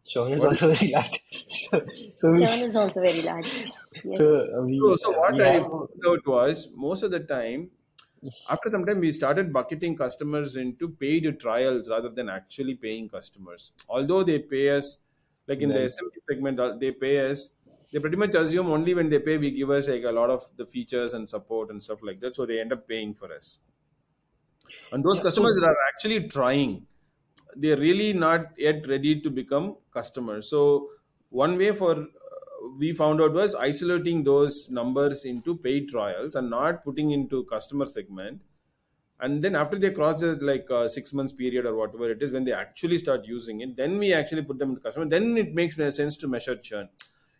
[0.07, 1.19] Sean is what is also very large.
[1.49, 1.79] So,
[2.15, 3.71] so we Churn is also very large.
[4.03, 4.21] Yes.
[4.21, 4.25] so
[4.57, 7.71] uh, we so, so what we i have found out was most of the time
[8.49, 13.71] after some time we started bucketing customers into paid trials rather than actually paying customers.
[13.87, 14.99] Although they pay us
[15.47, 15.89] like in the right.
[15.89, 17.51] Smb segment they pay us
[17.91, 20.45] they pretty much assume only when they pay we give us like a lot of
[20.57, 23.59] the features and support and stuff like that so they end up paying for us.
[24.91, 26.87] And those yeah customers so that are actually trying.
[27.55, 30.49] They're really not yet ready to become customers.
[30.49, 30.89] So
[31.29, 32.05] one way for uh,
[32.77, 37.85] we found out was isolating those numbers into paid trials and not putting into customer
[37.85, 38.41] segment.
[39.19, 42.31] And then after they cross the like uh, six months period or whatever it is
[42.31, 45.05] when they actually start using it then we actually put them into customer.
[45.07, 46.89] Then it makes sense to measure churn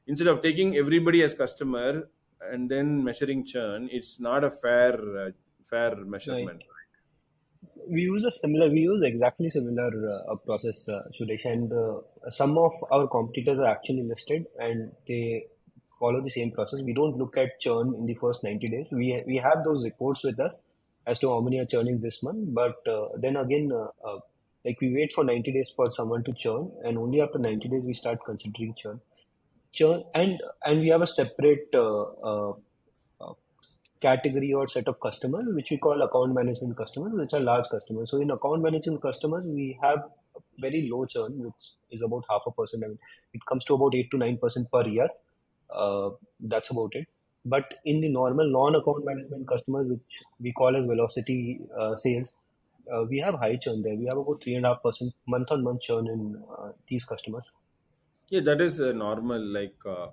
[0.08, 2.08] instead of taking everybody as customer
[2.52, 4.94] and then measuring churn it's not a fair
[5.24, 5.30] uh,
[5.64, 6.08] fair right.
[6.16, 6.64] measurement
[7.90, 12.58] we use a similar we use exactly similar uh, process uh, Suresh and uh, some
[12.58, 15.46] of our competitors are actually listed and they
[16.00, 16.82] follow the same process.
[16.84, 18.90] We don't look at churn in the first 90 days.
[18.92, 20.62] We we have those reports with us
[21.08, 24.20] as to how many are churning this month but uh, then again uh, uh,
[24.66, 27.84] like we wait for 90 days for someone to churn and only after 90 days
[27.84, 29.00] we start considering churn
[29.80, 32.54] churn and and we have a separate uh, uh,
[33.22, 33.34] uh,
[34.06, 38.12] category or set of customers which we call account management customers, which are large customers.
[38.12, 40.00] So in account management customers, we have
[40.60, 42.84] very low churn, which is about half a percent.
[42.84, 43.00] I mean,
[43.34, 45.10] it comes to about eight to nine percent per year.
[45.70, 46.10] Uh,
[46.40, 47.08] that's about it.
[47.46, 52.34] But in the normal non-account management customers, which we call as velocity uh, sales,
[52.94, 53.96] uh, we have high churn there.
[53.96, 57.46] We have about three and a half percent month-on-month churn in uh, these customers.
[58.30, 59.42] Yeah, that is uh, normal.
[59.42, 60.10] Like uh,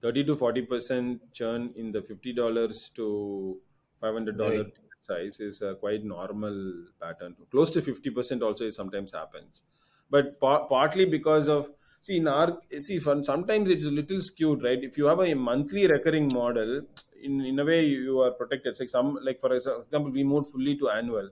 [0.00, 3.60] thirty to forty percent churn in the fifty dollars to
[4.00, 4.72] five hundred dollar Right.
[5.02, 7.36] size is a quite normal pattern.
[7.50, 9.64] Close to fifty percent also sometimes happens,
[10.10, 14.62] but par- partly because of see in our see for sometimes it's a little skewed,
[14.62, 14.82] right?
[14.82, 16.82] If you have a monthly recurring model,
[17.20, 18.70] in in a way you are protected.
[18.72, 21.30] It's like some like for example, we moved fully to annual.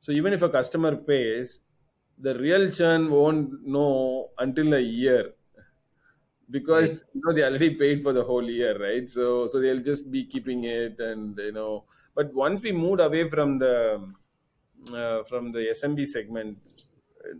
[0.00, 1.60] So even if a customer pays,
[2.18, 5.34] the real churn won't know until a year.
[6.52, 9.08] Because you know they already paid for the whole year, right?
[9.10, 11.84] So so they'll just be keeping it, and you know.
[12.14, 14.06] But once we moved away from the
[14.94, 16.58] uh, from the SMB segment,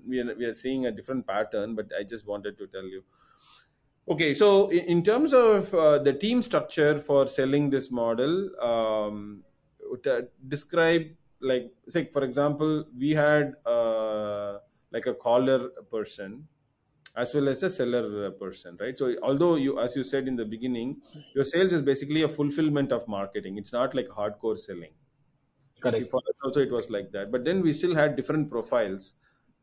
[0.09, 1.75] we are, we are seeing a different pattern.
[1.75, 3.05] But I just wanted to tell you.
[4.09, 9.45] Okay, so in, terms of uh, the team structure for selling this model, um,
[10.49, 11.07] describe
[11.41, 14.59] like say for example, we had uh,
[14.91, 16.49] like a caller person
[17.17, 18.99] as well as the seller uh, person, right?
[18.99, 21.03] So although you, as you said in the beginning,
[21.35, 23.59] your sales is basically a fulfillment of marketing.
[23.59, 24.95] It's not like hardcore selling.
[25.81, 26.09] Correct.
[26.11, 27.31] for us also it was like that.
[27.33, 29.15] But then we still had different profiles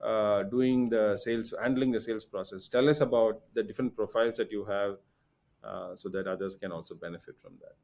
[0.02, 2.68] uh, doing the sales, handling the sales process.
[2.68, 4.98] Tell us about the different profiles that you have,
[5.64, 7.76] uh, so that others can also benefit from that.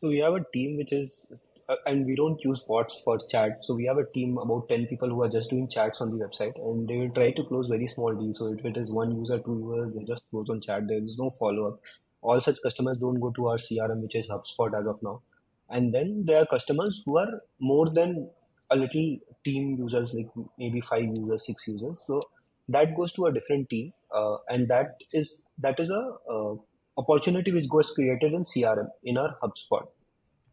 [0.00, 1.26] So we have a team which is,
[1.68, 3.64] uh, and we don't use bots for chat.
[3.64, 6.24] So we have a team about 10 people who are just doing chats on the
[6.24, 8.38] website and they will try to close very small deals.
[8.38, 10.86] So if it is one user, two users, they just close on chat.
[10.88, 11.80] There is no follow up.
[12.22, 15.22] All such customers don't go to our CRM, which is HubSpot as of now.
[15.68, 18.30] And then there are customers who are more than
[18.70, 22.04] a little team users, like maybe five users, six users.
[22.06, 22.20] So
[22.68, 23.92] that goes to a different team.
[24.12, 26.54] Uh, and that is, that is a, uh,
[26.98, 29.86] opportunity which goes created in CRM in our HubSpot.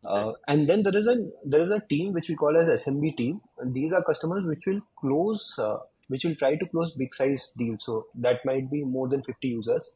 [0.05, 3.15] Uh, and then there is a there is a team which we call as SMB
[3.17, 3.41] team.
[3.59, 5.77] And these are customers which will close, uh,
[6.07, 7.85] which will try to close big size deals.
[7.85, 9.91] So that might be more than 50 users.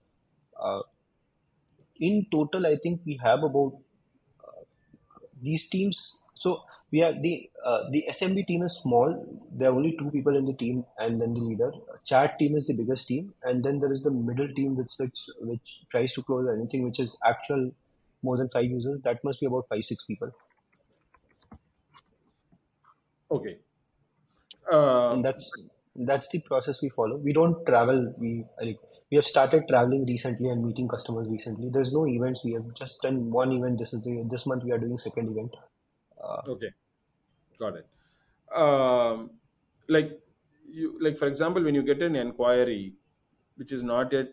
[0.60, 0.82] Uh,
[1.99, 3.74] in total, I think we have about
[5.41, 6.18] these teams.
[6.36, 9.26] So we have the uh, the SMB team is small.
[9.51, 11.72] There are only two people in the team, and then the leader.
[12.05, 15.26] Chat team is the biggest team, and then there is the middle team which which,
[15.41, 17.72] which tries to close anything which is actual
[18.24, 18.99] more than five users.
[19.01, 20.32] That must be about five six people.
[23.30, 23.57] Okay.
[24.72, 25.51] Uh, and that's
[25.95, 27.18] that's the process we follow.
[27.18, 28.13] We don't travel.
[28.20, 28.80] We like
[29.11, 31.70] we have started traveling recently and meeting customers recently.
[31.72, 32.43] There's no events.
[32.45, 33.80] We have just done one event.
[33.80, 35.55] This is the this month we are doing second event.
[36.24, 36.72] Uh, okay.
[37.59, 37.88] Got it.
[38.55, 39.32] Um,
[39.88, 40.20] like
[40.70, 42.93] you, like for example, when you get an inquiry,
[43.55, 44.28] which is not yet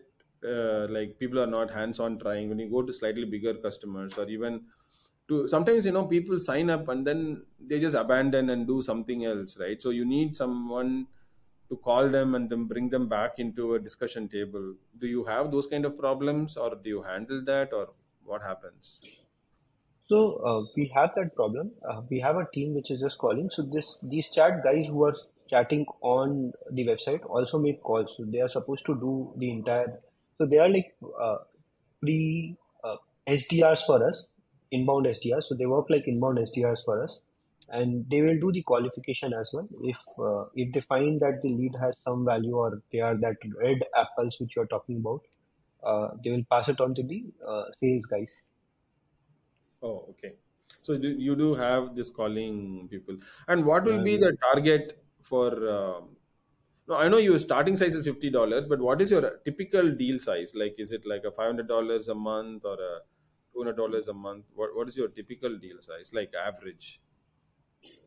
[0.45, 2.49] uh, like people are not hands-on trying.
[2.49, 4.65] When you go to slightly bigger customers, or even
[5.27, 9.25] to sometimes you know people sign up and then they just abandon and do something
[9.25, 9.81] else, right?
[9.81, 11.07] So you need someone
[11.69, 14.75] to call them and then bring them back into a discussion table.
[14.99, 17.93] Do you have those kind of problems, or do you handle that, or
[18.23, 19.01] what happens?
[20.07, 20.17] so
[20.49, 21.71] uh, we have that problem.
[21.89, 23.49] Uh, we have a team which is just calling.
[23.49, 25.15] So this these chat guys who are
[25.49, 28.13] chatting on the website also make calls.
[28.17, 29.99] So they are supposed to do the entire.
[30.37, 31.37] So they are like uh,
[32.01, 34.29] pre uh, SDRs for us,
[34.71, 35.45] inbound SDRs.
[35.45, 37.21] So they work like inbound SDRs for us,
[37.69, 39.67] and they will do the qualification as well.
[39.81, 43.37] If uh, if they find that the lead has some value or they are that
[43.61, 45.21] red apples which you are talking about,
[45.83, 48.41] uh, they will pass it on to the uh, sales guys.
[49.81, 50.33] Oh, okay.
[50.81, 53.17] So you do have this calling people,
[53.47, 55.69] and what will Yeah, be the target for?
[55.69, 56.14] Um,
[56.87, 60.19] no, I know your starting size is fifty dollars, but what is your typical deal
[60.19, 60.53] size?
[60.55, 62.99] Like, is it like a five hundred dollars a month or a
[63.53, 64.45] two hundred dollars a month?
[64.53, 66.11] What What is your typical deal size?
[66.13, 67.01] Like average?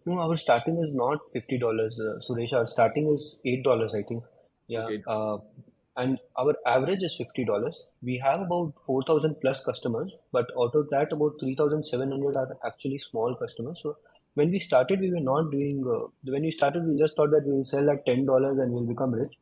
[0.06, 2.52] no, our starting is not fifty dollars, uh, Suresh.
[2.52, 4.24] Our starting is eight dollars, I think.
[4.66, 5.02] Yeah, Okay.
[5.06, 5.38] uh,
[5.96, 7.82] and our average is fifty dollars.
[8.02, 12.10] We have about four thousand plus customers, but out of that, about three thousand seven
[12.10, 13.80] hundred are actually small customers.
[13.82, 13.96] So
[14.38, 15.84] when we started, we were not doing.
[15.94, 18.72] Uh, when we started, we just thought that we will sell at ten dollars and
[18.72, 19.34] we'll become rich.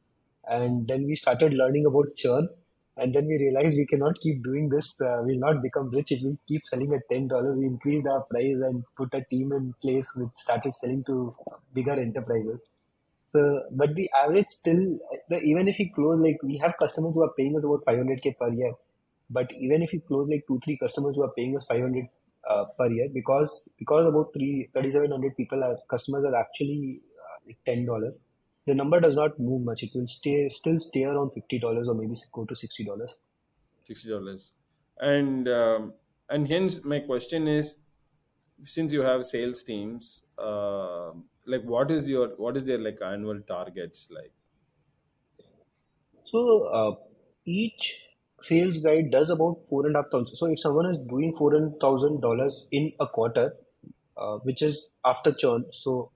[0.49, 2.49] And then we started learning about churn,
[2.97, 4.95] and then we realized we cannot keep doing this.
[5.01, 7.59] Uh, we'll not become rich if we keep selling at ten dollars.
[7.59, 11.35] We increased our price and put a team in place which started selling to
[11.75, 12.61] bigger enterprises.
[13.35, 17.23] So, but the average still, the, even if we close, like we have customers who
[17.23, 18.73] are paying us about 500k per year,
[19.31, 22.09] but even if we close like two, three customers who are paying us 500
[22.49, 27.01] uh, per year because because about three thirty seven hundred people are customers are actually
[27.25, 28.25] uh, ten dollars.
[28.67, 29.83] The number does not move much.
[29.83, 33.17] It will stay still stay around fifty dollars or maybe go to sixty dollars.
[33.85, 34.53] sixty dollars,
[35.01, 35.95] and um,
[36.29, 37.77] and hence my question is,
[38.65, 41.13] since you have sales teams, uh,
[41.47, 44.33] like what is your what is their like annual targets like?
[46.25, 46.95] So uh,
[47.45, 48.06] each
[48.49, 50.37] sales guy does about four and a half thousand.
[50.37, 53.55] So if someone is doing four and thousand dollars in a quarter,
[54.17, 56.11] uh, which is after churn, so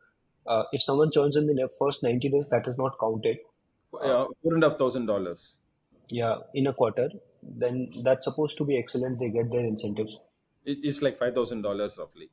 [0.47, 3.39] uh, if someone churns in the first ninety days, that is not counted.
[4.05, 5.57] Yeah, four and a half thousand dollars.
[6.09, 7.09] Yeah, in a quarter,
[7.43, 9.19] then that's supposed to be excellent.
[9.19, 10.19] They get their incentives,
[10.65, 12.31] it's like five thousand dollars roughly.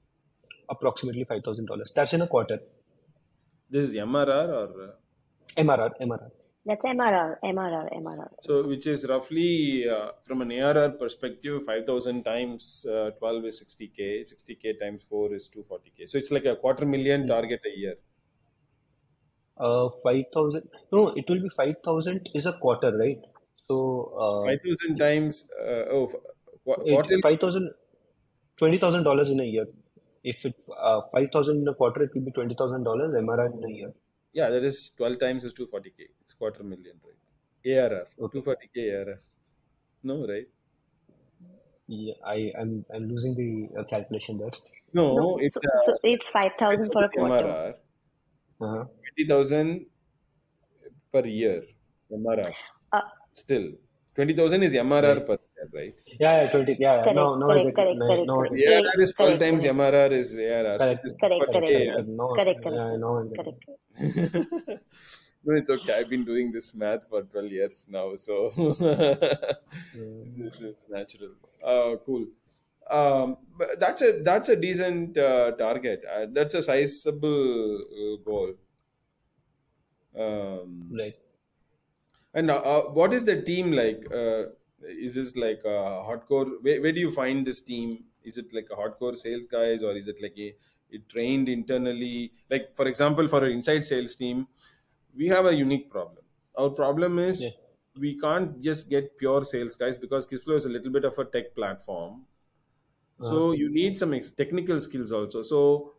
[0.69, 1.91] approximately five thousand dollars.
[1.95, 2.59] That's in a quarter.
[3.69, 4.91] This is MRR or uh,
[5.57, 6.31] MRR, MRR.
[6.67, 8.31] That's MRR, MRR, MRR.
[8.39, 13.57] so which is roughly uh, from an ARR perspective, five thousand times uh, twelve is
[13.59, 14.23] sixty k.
[14.23, 16.05] Sixty k times four is two forty k.
[16.07, 17.95] So it's like a quarter million target a year.
[19.57, 20.69] Uh, five thousand.
[20.91, 23.19] No, it will be five thousand is a quarter, right?
[23.67, 23.75] So
[24.25, 27.71] uh, Five thousand times uh, oh qu- it, quarter five thousand,
[28.57, 29.67] twenty thousand dollars in a year.
[30.23, 33.47] If it uh, five thousand in a quarter, it will be twenty thousand dollars MRR
[33.57, 33.93] in a year.
[34.37, 36.05] Yeah, that is 12 times is 240k.
[36.21, 37.21] It's quarter million, right?
[37.75, 38.05] ARR.
[38.25, 38.39] Okay.
[38.39, 39.19] 240k ARR.
[40.03, 40.47] No, right?
[41.87, 44.51] Yeah, I am I'm losing the uh, calculation there.
[44.93, 47.33] No, No, it's so, uh, so it's 5,000 for a quarter.
[47.33, 47.73] MRR.
[48.61, 48.83] Uh-huh.
[49.15, 49.85] 20,000
[51.11, 51.63] per year.
[52.11, 52.53] MRR.
[52.91, 53.01] Uh,
[53.33, 53.71] Still.
[54.15, 55.95] 20,000 is MRR per year, right?
[56.19, 56.75] Yeah, yeah, twenty.
[56.79, 57.07] Yeah, yeah.
[57.07, 58.55] Correct, No, no, I correct, correct, No, correct, no, correct.
[58.55, 59.75] yeah, ARR is 12 correct, times correct.
[59.75, 60.79] MRR is ARR.
[60.79, 61.91] correct, It is Correct, correct, correct, 240K.
[61.91, 62.09] correct.
[62.19, 62.87] No, Correct, correct.
[62.91, 63.55] yeah, no, I get it.
[63.65, 63.75] Correct.
[65.43, 65.93] no, it's okay.
[65.93, 68.49] I've been doing this math for 12 years now, so
[70.35, 71.35] this is natural.
[71.63, 72.27] Uh, cool.
[72.89, 76.03] Um, but that's a that's a decent uh, target.
[76.09, 78.53] Uh, that's a sizable uh, goal.
[80.15, 81.15] Um, Right.
[82.33, 84.05] and uh, uh, what is the team like?
[84.11, 84.45] Uh,
[84.81, 86.61] is this like a hardcore?
[86.61, 88.05] Where, where do you find this team?
[88.23, 90.55] Is it like a hardcore sales guys, or is it like a
[90.89, 92.33] it trained internally?
[92.49, 94.47] Like for example, for an inside sales team,
[95.15, 96.23] we have a unique problem.
[96.55, 97.51] Our problem is Yeah.
[97.95, 101.25] we can't just get pure sales guys because Kissflow is a little bit of a
[101.25, 102.25] tech platform.
[103.21, 105.41] So you need some ex- technical skills also.
[105.41, 105.95] So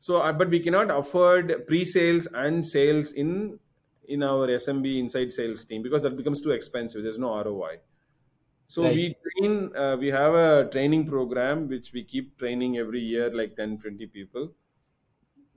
[0.00, 3.60] so uh, but we cannot afford pre-sales and sales in
[4.08, 7.02] in our SMB inside sales team because that becomes too expensive.
[7.02, 7.80] There's no ROI.
[8.68, 8.92] So Right.
[8.92, 9.74] we train.
[9.76, 14.06] Uh, we have a training program which we keep training every year, like 10, 20
[14.06, 14.54] people.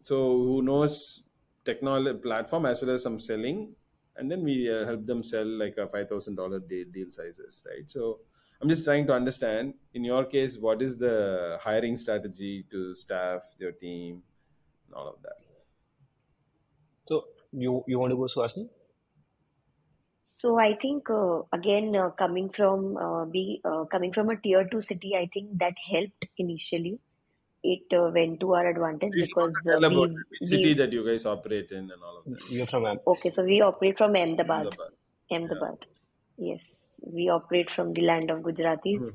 [0.01, 1.23] So who knows
[1.65, 3.75] technology platform as well as some selling,
[4.15, 7.89] and then we uh, help them sell like a five thousand dollar deal sizes, right?
[7.89, 8.21] So
[8.61, 9.73] I'm just trying to understand.
[9.93, 14.23] In your case, what is the hiring strategy to staff your team,
[14.87, 15.37] and all of that?
[17.07, 18.69] So you you want to go, Suhasini?
[20.41, 24.65] So I think uh, again uh, coming from uh, be uh, coming from a tier
[24.71, 26.99] two city, I think that helped initially.
[27.61, 30.73] It uh, went to our advantage You because also uh, tell we, about which city
[30.75, 32.49] that you guys operate in and all of that.
[32.49, 32.99] You're from Am.
[33.05, 33.31] okay.
[33.31, 34.67] So we operate from Ahmedabad.
[34.67, 34.91] Ahmedabad.
[35.29, 35.85] Ahmedabad.
[36.37, 36.61] Yes,
[37.01, 39.11] we operate from the land of Gujaratis.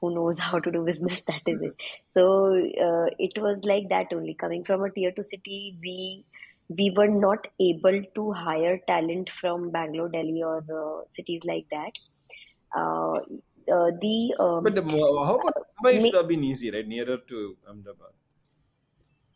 [0.00, 1.20] Who knows how to do business?
[1.26, 1.74] That is it.
[2.14, 4.32] So uh, it was like that only.
[4.32, 6.24] Coming from a tier two city, we
[6.68, 11.92] we were not able to hire talent from Bangalore, Delhi, or uh, cities like that.
[12.74, 13.18] Uh,
[13.72, 16.86] uh, the um, But the, how about Mumbai me, should have been easy, right?
[16.86, 18.12] Nearer to Ahmedabad.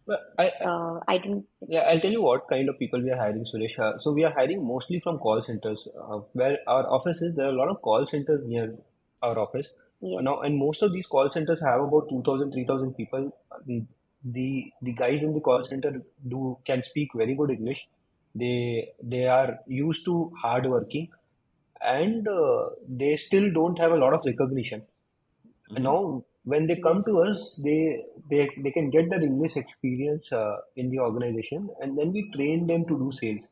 [0.07, 1.45] Well, I uh, I didn't.
[1.69, 3.79] yeah, I'll tell you what kind of people we are hiring, Suresh.
[3.79, 5.87] Uh, so we are hiring mostly from call centers.
[5.97, 8.75] Uh, where our office is, there are a lot of call centers near
[9.23, 9.71] our office.
[10.01, 10.21] Yes.
[10.23, 13.33] Now, and most of these call centers have about 2,000, 3,000 people.
[14.25, 17.89] The the guys in the call center do can speak very good English.
[18.35, 21.09] They they are used to hard working,
[21.81, 24.87] and uh, they still don't have a lot of recognition.
[25.75, 30.33] And now when they come to us, they they they can get that English experience
[30.33, 33.49] uh, in the organization, and then we train them to do sales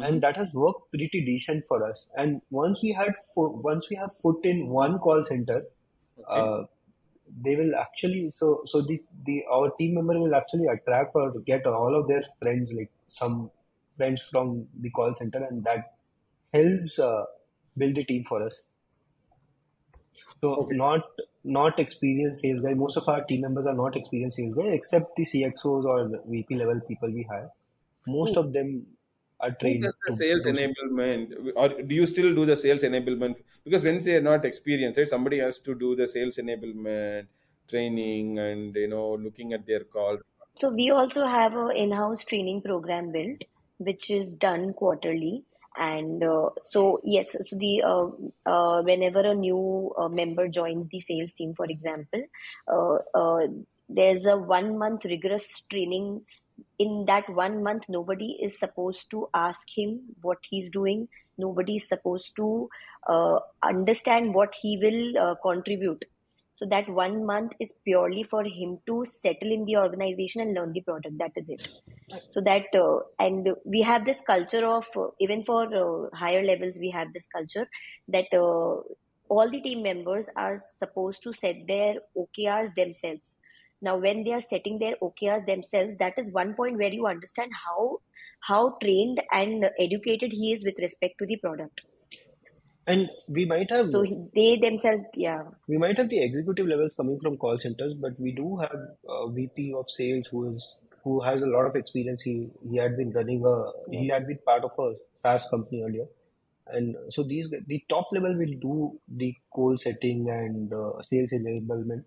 [0.00, 2.08] and that has worked pretty decent for us.
[2.16, 5.64] And once we had fo- once we have foot in one call center,
[6.18, 6.46] Okay.
[6.46, 6.64] uh,
[7.28, 11.66] they will actually so so the the our team member will actually attract or get
[11.66, 13.50] all of their friends like some
[13.96, 15.96] friends from the call center, and that
[16.52, 17.24] helps uh,
[17.76, 18.66] build the team for us.
[20.42, 20.80] So Okay.
[20.82, 21.02] not
[21.44, 22.74] not experienced sales guy.
[22.74, 26.22] Most of our team members are not experienced sales guy, except the CXOs or the
[26.26, 27.50] VP level people we hire.
[28.06, 28.95] Most Who of them
[29.40, 32.82] are who trained does the sales do enablement, or do you still do the sales
[32.82, 33.42] enablement?
[33.64, 37.28] Because when they are not experienced, right, somebody has to do the sales enablement,
[37.68, 40.18] training and you know looking at their call
[40.60, 43.42] So we also have a in-house training program built,
[43.78, 45.44] which is done quarterly.
[45.78, 48.08] And uh, so yes, so the uh,
[48.50, 52.22] uh, whenever a new uh, member joins the sales team, for example,
[52.66, 53.46] uh, uh,
[53.88, 56.24] there's a one month rigorous training.
[56.78, 61.08] In that one month, nobody is supposed to ask him what he's doing.
[61.38, 62.68] Nobody is supposed to
[63.08, 66.04] uh, understand what he will uh, contribute.
[66.56, 70.72] So that one month is purely for him to settle in the organization and learn
[70.72, 71.18] the product.
[71.18, 71.68] That is it.
[72.28, 76.78] So that uh, and we have this culture of uh, even for uh, higher levels
[76.80, 77.68] we have this culture
[78.08, 78.80] that uh,
[79.28, 83.36] all the team members are supposed to set their OKRs themselves.
[83.82, 87.52] Now, when they are setting their OKRs themselves, that is one point where you understand
[87.66, 88.00] how
[88.40, 91.80] how trained and educated he is with respect to the product.
[92.86, 94.04] And we might have So
[94.34, 95.42] they themselves, yeah.
[95.66, 98.76] we might have the executive levels coming from call centers, but we do have
[99.08, 102.22] a VP of sales who is who has a lot of experience.
[102.22, 103.56] He he had been running a
[103.90, 106.06] he had been part of a SaaS company earlier,
[106.68, 112.04] and so these the top level will do the goal setting and uh, sales enablement,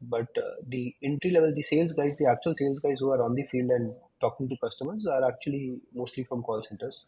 [0.00, 3.34] but uh, the entry level, the sales guys, the actual sales guys who are on
[3.34, 7.06] the field and talking to customers are actually mostly from call centers.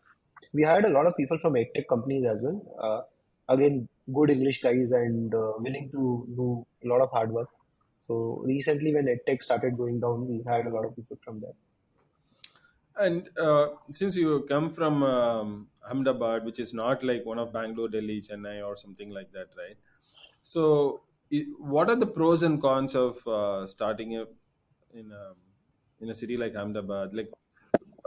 [0.52, 2.60] We hired a lot of people from edtech companies as well.
[3.48, 7.48] Uh, again, good English guys and uh, willing to do a lot of hard work.
[8.06, 11.54] So recently, when edtech started going down, we hired a lot of people from there.
[12.96, 17.88] And uh, since you come from um, Ahmedabad, which is not like one of Bangalore,
[17.88, 19.76] Delhi, Chennai, or something like that, right?
[20.42, 21.02] So,
[21.58, 24.26] what are the pros and cons of uh, starting a,
[24.92, 25.34] in a
[26.00, 27.14] in a city like Ahmedabad?
[27.14, 27.30] Like,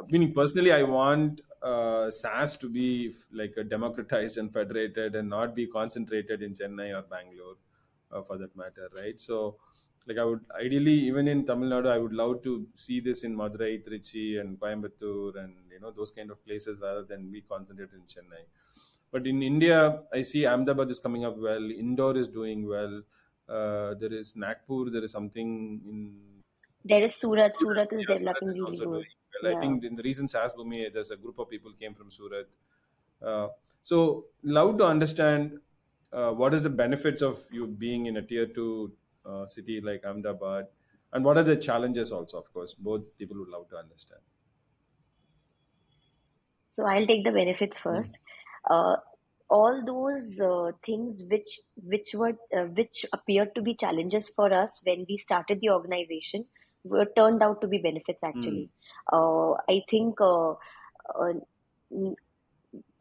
[0.09, 5.55] meaning personally, I want uh, SaaS to be like a democratized and federated, and not
[5.55, 7.55] be concentrated in Chennai or Bangalore,
[8.11, 9.19] uh, for that matter, right?
[9.19, 9.57] So,
[10.05, 13.35] like I would ideally, even in Tamil Nadu, I would love to see this in
[13.35, 17.95] Madurai, Trichy, and Coimbatore, and you know those kind of places rather than be concentrated
[17.95, 18.45] in Chennai.
[19.15, 21.71] But in India, I see Ahmedabad is coming up well.
[21.71, 23.01] Indore is doing well.
[23.47, 24.89] Uh, there is Nagpur.
[24.89, 25.49] There is something
[25.93, 26.43] in
[26.85, 27.57] There is Surat.
[27.57, 27.91] Surat.
[27.91, 29.05] Is Yeah, Surat developing is really good.
[29.43, 29.55] well.
[29.57, 32.47] I think in the recent SaaSBoomi, there's a group of people came from Surat.
[33.21, 33.49] Uh,
[33.83, 35.59] so, love to understand
[36.11, 38.93] uh, what is the benefits of you being in a tier two
[39.25, 40.67] uh, city like Ahmedabad,
[41.13, 42.37] and what are the challenges also.
[42.39, 44.21] Of course, both people would love to understand.
[46.73, 48.19] So I'll take the benefits first.
[48.69, 48.95] Uh,
[49.49, 54.81] all those uh, things which which were uh, which appeared to be challenges for us
[54.83, 56.45] when we started the organization
[56.83, 58.39] were turned out to be benefits Hmm.
[58.39, 58.69] actually.
[59.11, 60.53] Uh, I think uh,
[61.19, 61.33] uh,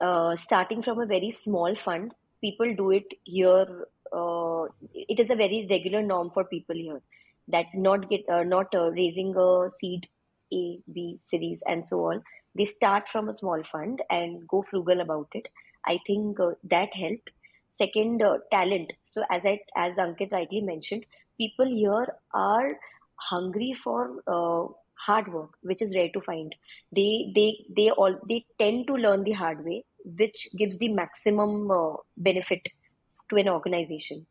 [0.00, 3.86] uh, starting from a very small fund, people do it here.
[4.12, 7.00] Uh, it is a very regular norm for people here
[7.48, 10.06] that not get uh, not uh, raising a seed
[10.52, 12.22] A, B series and so on.
[12.54, 15.48] They start from a small fund and go frugal about it.
[15.86, 17.30] I think uh, that helped.
[17.78, 18.92] Second, uh, talent.
[19.02, 21.04] So as I as Ankit rightly mentioned,
[21.38, 22.78] people here are
[23.16, 26.54] hungry for uh, hard work, which is rare to find.
[26.92, 31.70] They they they all they tend to learn the hard way, which gives the maximum
[31.70, 32.68] uh, benefit
[33.30, 34.26] to an organization.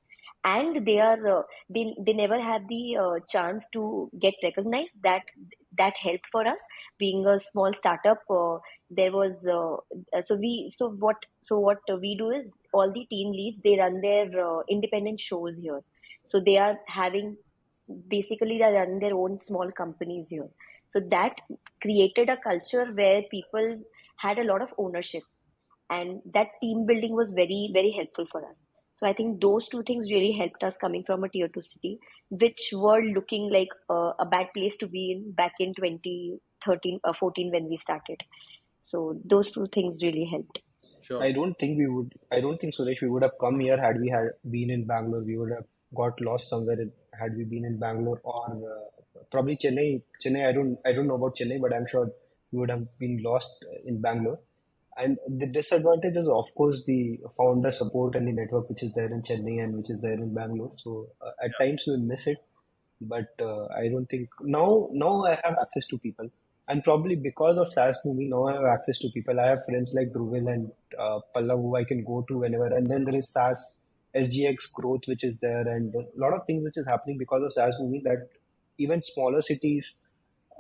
[0.46, 4.94] And they are uh, they they never have the uh, chance to get recognized.
[5.04, 5.24] That
[5.78, 6.60] that helped for us
[6.98, 8.20] being a small startup.
[8.30, 8.58] Uh,
[8.90, 9.74] there was uh,
[10.18, 13.78] uh, so we so what so what we do is all the team leads they
[13.78, 15.82] run their uh, independent shows here.
[16.26, 17.38] So they are having
[18.08, 20.50] basically they run their own small companies here.
[20.90, 21.42] So that
[21.82, 23.80] created a culture where people
[24.18, 25.24] had a lot of ownership
[25.90, 28.66] and that team building was very very helpful for us
[29.04, 31.94] so i think those two things really helped us coming from a tier 2 city
[32.44, 37.14] which were looking like uh, a bad place to be in back in 2013 or
[37.14, 38.24] 14 when we started
[38.92, 39.02] so
[39.34, 40.64] those two things really helped
[41.04, 41.22] Sure.
[41.22, 42.14] I don't think we would.
[42.32, 45.22] I don't think Suresh we would have come here had we had been in Bangalore.
[45.22, 49.58] We would have got lost somewhere in, had we been in Bangalore or uh, probably
[49.58, 50.02] Chennai.
[50.26, 50.48] Chennai.
[50.48, 50.78] I don't.
[50.86, 52.10] I don't know about Chennai, but I'm sure
[52.54, 54.40] we would have been lost in Bangalore.
[54.98, 59.12] And the disadvantage is, of course, the founder support and the network which is there
[59.12, 60.74] in Chennai and which is there in Bangalore.
[60.76, 62.38] So uh, at times we miss it,
[63.02, 64.90] but uh, I don't think now.
[64.92, 66.30] Now I have access to people,
[66.68, 69.40] and probably because of SaaSBoomi, now I have access to people.
[69.40, 72.68] I have friends like Dhruvil and uh, Pallav who I can go to whenever.
[72.68, 73.78] And then there is SaaS
[74.16, 77.52] SGX growth which is there, and a lot of things which is happening because of
[77.52, 78.30] SaaSBoomi that
[78.78, 79.96] even smaller cities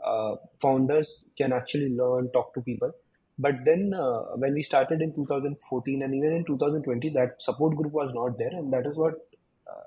[0.03, 2.91] uh, founders can actually learn, talk to people.
[3.39, 7.91] But then uh, when we started in 2014 and even in 2020, that support group
[7.91, 9.15] was not there, and that is what
[9.67, 9.85] uh,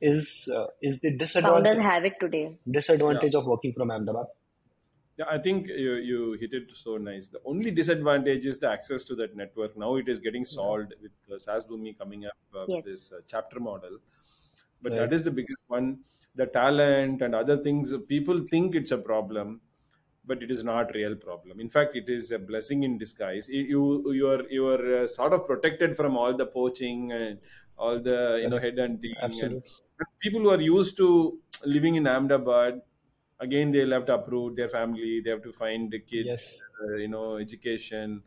[0.00, 2.58] is uh, is the Founders disadvantage have it today.
[3.06, 3.22] Yeah.
[3.22, 4.26] disadvantage of working from Ahmedabad.
[5.16, 7.26] Yeah, I think you, you hit it so nice.
[7.26, 9.76] The only disadvantage is the access to that network.
[9.76, 13.58] Now it is getting solved with uh, SaaSBoomi coming up uh, with this uh, chapter
[13.58, 13.98] model.
[14.80, 14.98] But Right.
[14.98, 16.04] that is the biggest one.
[16.36, 19.60] The talent and other things, people think it's a problem,
[20.28, 21.60] but it is not real problem.
[21.60, 23.48] In fact, it is a blessing in disguise.
[23.48, 27.40] You you are you are uh, sort of protected from all the poaching and
[27.76, 28.66] all the you know Correct.
[28.66, 29.70] headhunting and Absolutely.
[30.20, 32.82] people who are used to living in Ahmedabad
[33.40, 36.74] again they'll have to uproot their family they have to find the kids Yes.
[36.82, 38.22] uh, you know education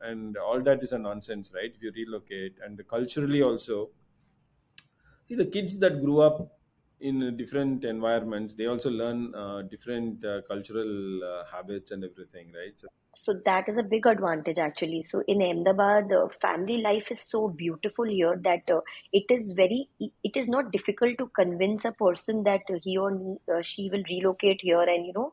[0.00, 3.90] and all that is a nonsense right if you relocate and culturally also
[5.24, 6.58] see the kids that grew up
[7.08, 12.90] in different environments they also learn uh, different uh, cultural uh, habits and everything right
[13.22, 14.96] So that is a big advantage actually.
[15.08, 18.80] So in Ahmedabad, uh, family life is so beautiful here that uh,
[19.18, 19.78] it is very,
[20.28, 23.12] it is not difficult to convince a person that he or
[23.56, 25.28] uh, she will relocate here and you know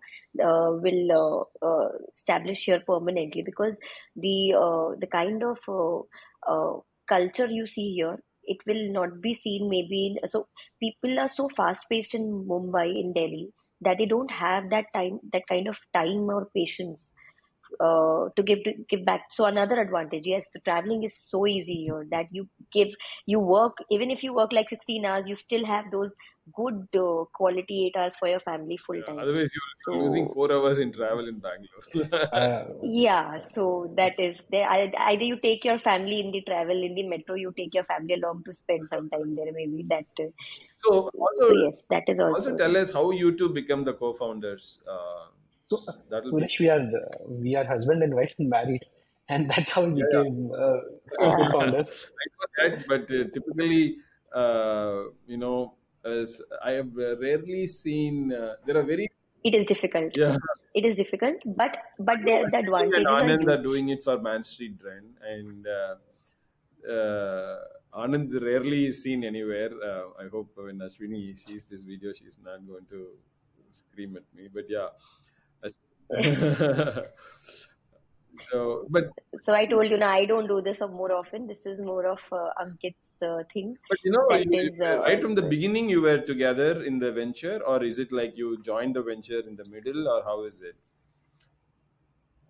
[0.50, 1.48] uh, will
[2.16, 3.76] establish here permanently because
[4.28, 4.38] the
[5.06, 6.06] the kind of
[7.12, 10.48] culture you see here, it will not be seen maybe in, so
[10.80, 13.50] people are so fast paced in Mumbai in Delhi
[13.82, 17.12] that they don't have that time that kind of time or patience
[17.80, 19.22] uh, to give to give back.
[19.32, 22.90] So another advantage, yes, the traveling is so easy here that you give
[23.26, 26.14] you work even if you work like sixteen hours, you still have those
[26.56, 29.04] good uh, quality eight hours for your family full yeah.
[29.08, 29.20] time.
[29.20, 31.86] otherwise you're So losing four hours in travel in bangalore
[32.32, 34.68] Uh, yeah, so that is there.
[34.70, 38.14] Either you take your family in the travel in the metro, you take your family
[38.14, 39.52] along to spend some time there.
[39.54, 40.06] Maybe that.
[40.20, 40.30] Uh,
[40.78, 43.94] so also so yes, that is also also tell us how you two become the
[43.94, 45.26] co-founders uh,
[45.72, 48.84] so, that will be we are uh, we are husband and wife and married,
[49.30, 50.24] and that's how we yeah, yeah.
[50.24, 50.80] became uh,
[51.18, 52.12] co-founders.
[52.22, 53.98] I know that, but uh, typically,
[54.36, 55.76] uh, you know,
[56.06, 59.10] as I have rarely seen, uh, there are very
[59.44, 60.16] It is difficult.
[60.16, 60.38] yeah.
[60.74, 63.64] It is difficult, but but I know there the Ashwini and advantages are Anand are
[63.64, 65.96] doing it for Mad Street Den, and uh,
[66.96, 67.60] uh,
[68.04, 69.72] Anand rarely is seen anywhere.
[69.90, 73.08] Uh, I hope when Ashwini sees this video, she's not going to
[73.70, 74.48] scream at me.
[74.54, 74.90] But yeah,
[75.66, 75.74] Ash-
[78.50, 79.06] so but
[79.42, 81.48] So I told you now I don't do this more often.
[81.48, 83.78] This is more of uh, Ankit's uh, thing.
[83.90, 87.00] But you know, That you, is uh, right from the beginning, you were together in
[87.00, 90.44] the venture, or is it like you joined the venture in the middle, or how
[90.44, 90.76] is it?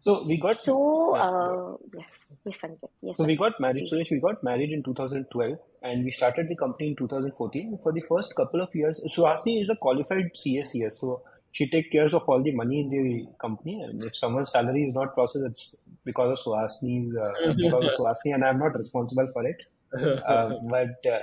[0.04, 2.08] So we got so uh, yes,
[2.46, 4.08] yes, Ankit, yes, So we got married, please.
[4.08, 4.12] Suresh.
[4.12, 7.80] We got married in 2012, and we started the company in 2014.
[7.84, 11.22] For the first couple of years, Suhasini is a qualified CSCS, so
[11.52, 13.82] she takes care of all the money in the company.
[13.82, 15.76] And if someone's salary is not processed, it's
[16.06, 19.58] because of Suhasini's, uh, because of Suhasini, and I'm not responsible for it.
[20.26, 21.20] Uh, but uh,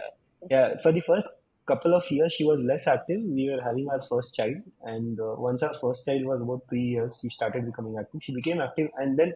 [0.51, 1.26] yeah, for the first
[1.66, 3.22] couple of years, she was less active.
[3.22, 6.89] We were having our first child, and uh, once our first child was about three
[6.97, 8.22] years, she started becoming active.
[8.22, 9.33] She became active, and then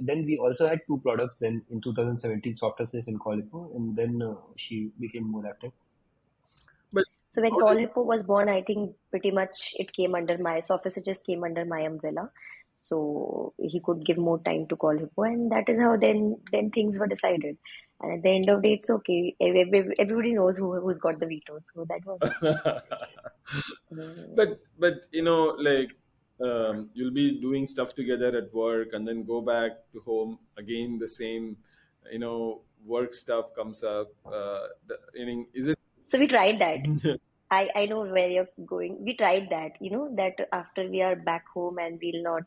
[0.00, 1.36] then we also had two products.
[1.36, 5.72] Then in 2017, Software Suggest and CallHippo, and then uh, she became more active.
[7.34, 11.42] So when CallHippo was born, I think pretty much it came under my just came
[11.42, 12.30] under my umbrella.
[12.86, 16.98] So he could give more time to CallHippo, and that is how then then things
[16.98, 17.56] were decided.
[18.00, 19.34] And at the end of the day, it's okay.
[19.40, 22.20] Ev- ev- Everybody knows who who's got the veto, so that was
[24.36, 25.90] but but you know like
[26.40, 30.98] um, you'll be doing stuff together at work and then go back to home again
[30.98, 31.56] the same
[32.12, 34.98] you know work stuff comes up uh, the,
[35.54, 35.73] is it
[36.08, 36.86] So we tried that.
[37.50, 39.04] I, I know where you're going.
[39.04, 42.42] We tried that, you know, that after we are back home and we'll not,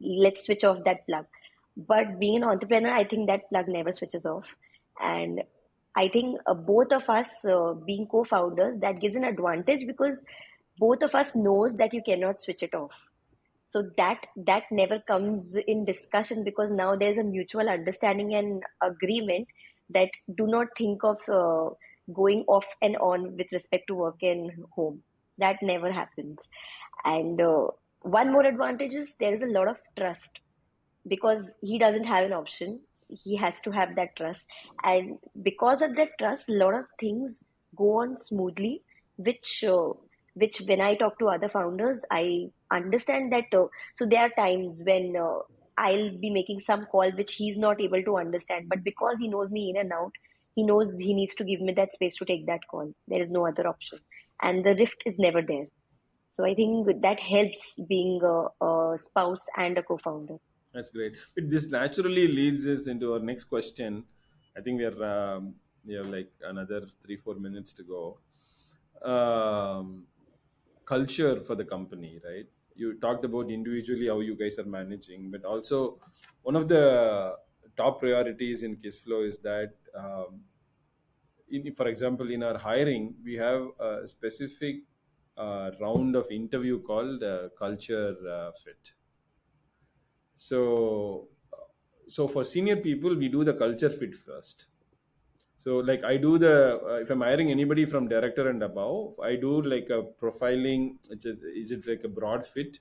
[0.00, 1.26] let's switch off that plug.
[1.76, 4.46] But being an entrepreneur, I think that plug never switches off.
[5.00, 5.42] And
[5.96, 10.22] I think uh, both of us uh, being co-founders, that gives an advantage because
[10.78, 12.92] both of us knows that you cannot switch it off.
[13.64, 19.48] So that that never comes in discussion because now there's a mutual understanding and agreement
[19.90, 21.70] that do not think of uh,
[22.12, 25.02] going off and on with respect to work and home.
[25.38, 26.38] That never happens.
[27.04, 27.68] And uh,
[28.02, 30.40] one more advantage is there is a lot of trust
[31.06, 32.80] because he doesn't have an option.
[33.08, 34.44] He has to have that trust.
[34.82, 37.42] And because of that trust, a lot of things
[37.76, 38.82] go on smoothly,
[39.16, 39.92] which uh,
[40.34, 43.54] which when I talk to other founders, I understand that.
[43.54, 45.38] Uh, so there are times when uh,
[45.76, 49.50] I'll be making some call which he's not able to understand, but because he knows
[49.50, 50.12] me in and out,
[50.54, 52.92] he knows he needs to give me that space to take that call.
[53.08, 53.98] There is no other option,
[54.42, 55.66] and the rift is never there.
[56.30, 60.38] So I think that helps being a, a spouse and a co-founder.
[60.76, 63.98] that's great but this naturally leads us into our next question
[64.58, 65.44] i think we're um,
[65.86, 68.00] we have like another three four minutes to go
[69.10, 70.04] um,
[70.84, 72.46] culture for the company, right?
[72.74, 75.98] You talked about individually how you guys are managing, but also
[76.42, 77.36] one of the
[77.76, 80.44] top priorities in Kissflow is that, um,
[81.50, 84.82] in, for example, in our hiring, we have a specific
[85.36, 88.92] uh, round of interview called uh, culture uh, fit.
[90.36, 91.28] So,
[92.06, 94.66] so for senior people, we do the culture fit first
[95.58, 99.36] so like i do the uh, if i'm hiring anybody from director and above i
[99.36, 101.24] do like a profiling is,
[101.62, 102.80] is it like a broad fit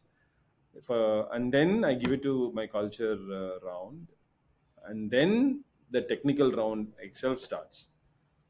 [0.89, 4.11] uh, and then i give it to my culture uh, round
[4.85, 7.89] and then the technical round itself starts.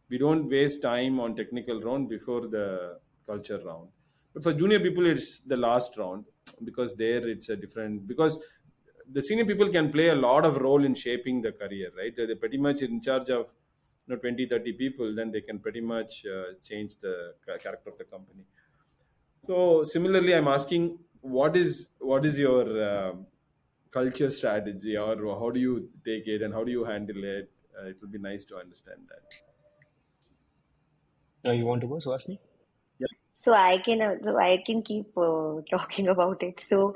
[0.10, 3.90] We don't waste time on technical round before the culture round.
[4.34, 6.26] But for junior people it's the last round
[6.64, 8.44] because there it's a different because
[9.10, 12.16] the senior people can play a lot of role in shaping the career right?
[12.16, 13.54] They're pretty much in charge of
[14.08, 17.98] you know 20 30 people then they can pretty much uh, change the character of
[17.98, 18.46] the company.
[19.48, 20.84] So similarly i'm asking
[21.22, 23.28] what is what is your um,
[23.94, 27.86] culture strategy or how do you take it and how do you handle it uh,
[27.86, 29.24] it will be nice to understand that
[31.44, 32.40] Now you want to go, Suhasini?
[33.00, 33.14] yeah
[33.44, 36.62] So I can uh, so I can keep uh, talking about it.
[36.68, 36.94] So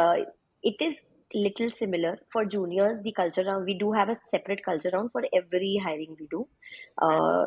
[0.00, 0.16] uh,
[0.62, 1.00] it is
[1.34, 2.98] little similar for juniors.
[3.02, 6.48] The culture round we do have a separate culture round for every hiring we do.
[7.08, 7.46] Uh,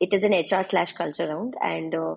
[0.00, 2.14] it is an HR slash culture round, and uh,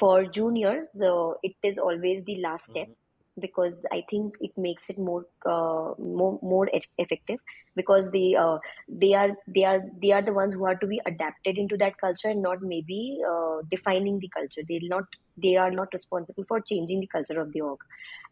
[0.00, 2.94] for juniors, uh, it is always the last step Mhm.
[3.40, 6.68] Because I think it makes it more uh, more more
[6.98, 7.38] effective
[7.74, 8.58] because they uh,
[8.88, 11.98] they are they are they are the ones who are to be adapted into that
[11.98, 14.62] culture and not maybe uh, defining the culture.
[14.68, 15.04] They'll not
[15.36, 17.78] they are not responsible for changing the culture of the org.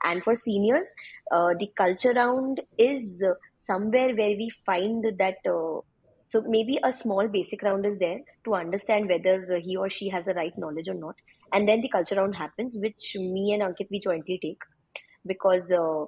[0.05, 0.89] And for seniors
[1.31, 3.23] uh, the culture round is
[3.59, 5.81] somewhere where we find that uh,
[6.29, 10.25] so maybe a small basic round is there to understand whether he or she has
[10.27, 11.17] the right knowledge or not.
[11.53, 14.61] And then the culture round happens which me and ankit we jointly take
[15.27, 16.03] because uh,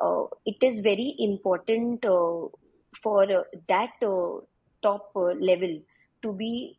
[0.00, 2.46] uh, it is very important uh,
[3.02, 3.26] for
[3.68, 3.90] that
[4.82, 5.80] top level
[6.22, 6.78] to be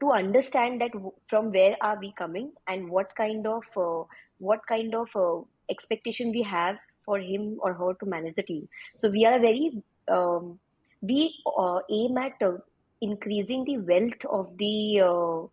[0.00, 0.90] to understand that
[1.28, 3.64] from where are we coming and what kind of
[4.38, 8.68] what kind of expectation we have for him or her to manage the team.
[8.96, 10.58] So we are very um,
[11.02, 12.58] we uh, aim at uh,
[13.00, 15.46] increasing the wealth of the uh,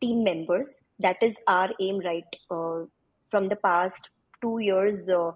[0.00, 0.78] team members.
[0.98, 4.10] That is our aim right from the past
[4.42, 5.32] two years uh,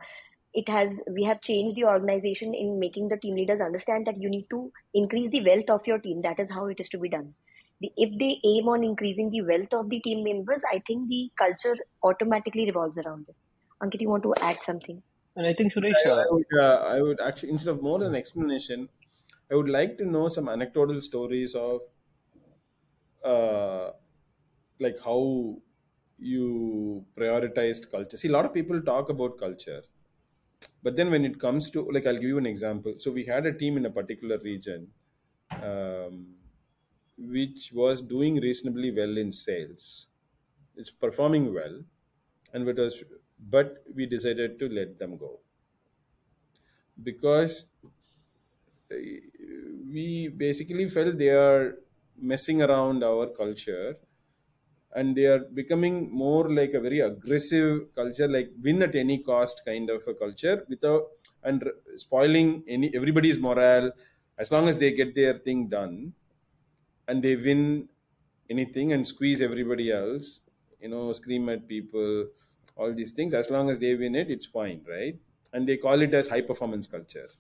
[0.54, 4.30] it has we have changed the organization in making the team leaders understand that you
[4.30, 6.22] need to increase the wealth of your team.
[6.22, 7.34] That is how it is to be done.
[7.80, 11.30] The, if they aim on increasing the wealth of the team members i think the
[11.38, 13.50] culture automatically revolves around this.
[13.82, 15.02] Ankit you want to add something?
[15.36, 17.98] And I think Suresh, I, uh, I would uh, I would actually instead of more
[17.98, 18.88] than explanation,
[19.50, 21.80] I would like to know some anecdotal stories of
[23.24, 23.90] uh,
[24.80, 25.58] like how
[26.18, 28.16] you prioritized culture.
[28.16, 29.82] See, a lot of people talk about culture,
[30.82, 32.94] but then when it comes to like, I'll give you an example.
[32.98, 34.92] So we had a team in a particular region,
[35.62, 36.36] um,
[37.18, 40.08] which was doing reasonably well in sales.
[40.76, 41.84] It's performing well,
[42.52, 43.04] and it was,
[43.38, 45.40] but we decided to let them go
[47.02, 47.66] because
[48.90, 48.96] uh,
[49.92, 51.78] we basically felt they are
[52.16, 53.98] messing around our culture
[54.98, 59.62] and they are becoming more like a very aggressive culture like win at any cost
[59.70, 61.04] kind of a culture without
[61.44, 61.64] and
[61.96, 63.92] spoiling any everybody's morale.
[64.38, 66.14] As long as they get their thing done
[67.08, 67.88] and they win
[68.50, 70.42] anything and squeeze everybody else
[70.80, 72.28] you know scream at people
[72.76, 75.18] all these things as long as they win it it's fine right?
[75.52, 77.30] And they call it as high performance culture.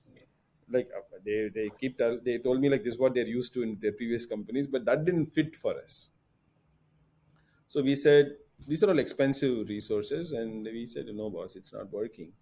[0.68, 3.52] Like uh, they they keep tell, they told me like this is what they're used
[3.54, 6.10] to in their previous companies but that didn't fit for us
[7.68, 8.36] so we said
[8.66, 12.32] these are all expensive resources and we said no boss it's not working.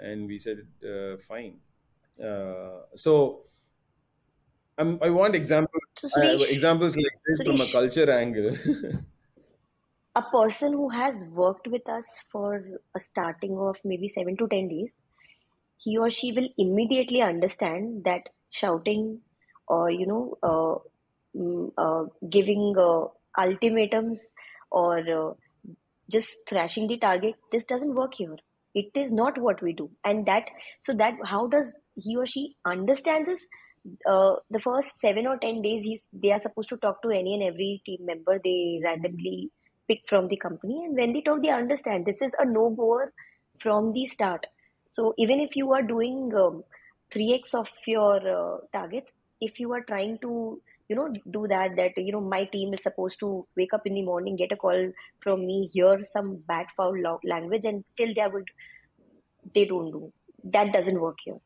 [0.00, 1.60] And we said uh, fine.
[2.22, 3.46] Uh, so
[4.76, 8.56] I'm, i want examples so uh, examples like this from a culture angle.
[10.16, 14.66] A person who has worked with us for a starting of maybe 7 to 10
[14.66, 14.92] days
[15.78, 19.22] he or she will immediately understand that shouting
[19.68, 20.78] or you know uh,
[21.38, 23.06] mm, uh, giving uh,
[23.38, 24.20] ultimatums
[24.82, 25.32] or uh,
[26.10, 28.36] just thrashing the target this doesn't work here.
[28.74, 29.90] It is not what we do.
[30.04, 30.50] And that
[30.82, 33.46] so that how does he or she understand this?
[34.10, 37.34] Uh, the first seven or ten days he's they are supposed to talk to any
[37.34, 39.50] and every team member they randomly
[39.88, 40.84] pick from the company.
[40.84, 43.12] And when they talk they understand this is a no goer
[43.58, 44.46] from the start.
[44.90, 46.62] So even if you are doing um,
[47.12, 51.96] 3x of your uh, targets if you are trying to you know do that that
[51.96, 54.92] you know my team is supposed to wake up in the morning get a call
[55.20, 58.52] from me hear some bad foul language and still they are going to,
[59.54, 60.12] they don't do.
[60.44, 61.40] That doesn't work here.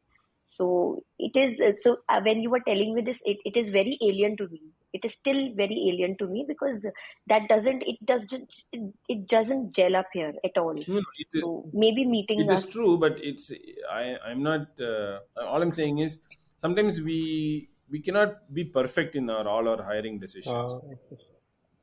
[0.47, 3.99] So it is so uh, when you were telling me this it, it is very
[4.03, 4.62] alien to me.
[4.93, 6.82] It is still very alien to me because
[7.26, 10.74] that doesn't it doesn't it, it doesn't gel up here at all.
[10.74, 11.03] No,
[11.34, 13.53] is, so maybe meeting it us, is true but it's
[13.91, 16.18] i i'm not uh, all i'm saying is
[16.57, 20.74] sometimes we we cannot be perfect in our all our hiring decisions.
[20.74, 20.80] Uh,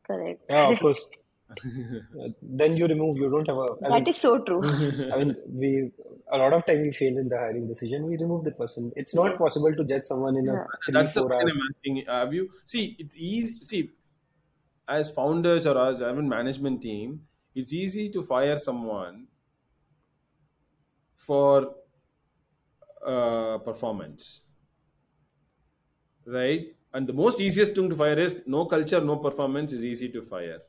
[0.07, 0.41] correct.
[0.49, 1.09] Yeah of course.
[2.41, 4.61] Then you remove you don't have a I that mean, is so true.
[5.13, 5.91] I mean we
[6.31, 8.05] a lot of time we fail in the hiring decision.
[8.07, 8.91] We remove the person.
[8.95, 12.03] It's not possible to judge someone in a three, that's the question i'm asking.
[12.07, 13.91] Have you see it's easy see
[14.87, 19.27] as founders or as a management team it's easy to fire someone
[21.15, 21.75] for
[23.05, 24.41] uh, performance
[26.25, 30.09] right and the most easiest thing to fire is no culture no performance is easy
[30.09, 30.59] to fire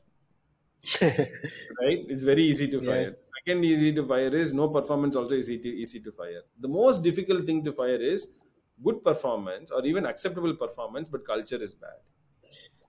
[1.01, 3.39] right it's very easy to fire yeah.
[3.39, 7.03] second easy to fire is no performance also easy to, easy to fire the most
[7.03, 8.27] difficult thing to fire is
[8.83, 11.99] good performance or even acceptable performance but culture is bad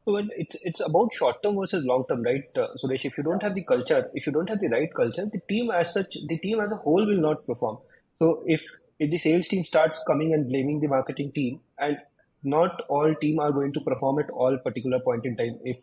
[0.09, 2.45] well, it's it's about short term versus long term, right?
[2.57, 5.27] Uh, so if you don't have the culture, if you don't have the right culture,
[5.31, 7.79] the team as such, the team as a whole will not perform.
[8.19, 8.65] So if
[8.99, 11.99] if the sales team starts coming and blaming the marketing team, and
[12.43, 15.59] not all team are going to perform at all particular point in time.
[15.65, 15.83] If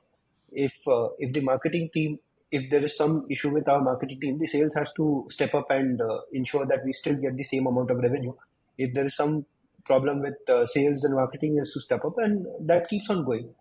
[0.51, 2.20] if uh, if the marketing team
[2.51, 5.70] if there is some issue with our marketing team, the sales has to step up
[5.70, 8.34] and uh, ensure that we still get the same amount of revenue.
[8.78, 9.45] If there is some
[9.86, 13.53] problem with uh, sales, then marketing has to step up, and that keeps on going.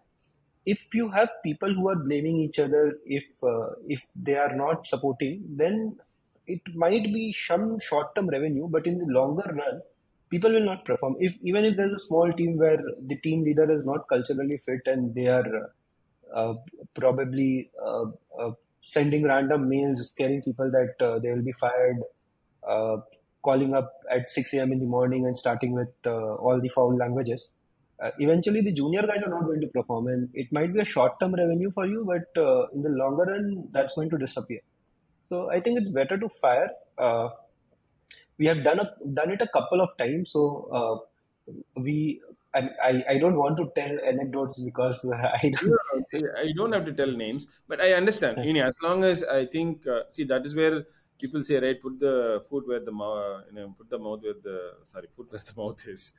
[0.66, 4.86] If you have people who are blaming each other, if uh, if they are not
[4.86, 5.98] supporting, then
[6.46, 9.82] it might be some short term revenue, but in the longer run,
[10.34, 11.16] people will not perform.
[11.20, 12.80] If even if there's a small team where
[13.10, 15.48] the team leader is not culturally fit and they are
[16.34, 16.54] uh,
[17.00, 18.06] probably uh,
[18.40, 22.00] uh, sending random mails, scaring people that uh, they will be fired,
[22.68, 22.96] uh,
[23.42, 24.72] calling up at 6 a.m.
[24.72, 27.50] in the morning and starting with uh, all the foul languages.
[28.24, 31.34] eventually, the junior guys are not going to perform, and it might be a short-term
[31.40, 32.42] revenue for you, but
[32.74, 34.62] in the longer run, that's going to disappear.
[35.28, 36.70] So I think it's better to fire
[38.38, 40.32] we have done a done it a couple of times.
[40.32, 42.22] So uh, we
[42.54, 46.28] I, I don't want to tell anecdotes because I don't.
[46.38, 48.44] I don't have to tell names, but I understand.
[48.44, 50.84] You know, as long as I think, uh, see, that is where
[51.20, 54.34] people say, right, put the food where the mouth, you know, put the mouth where
[54.34, 56.12] the sorry, food where the mouth is.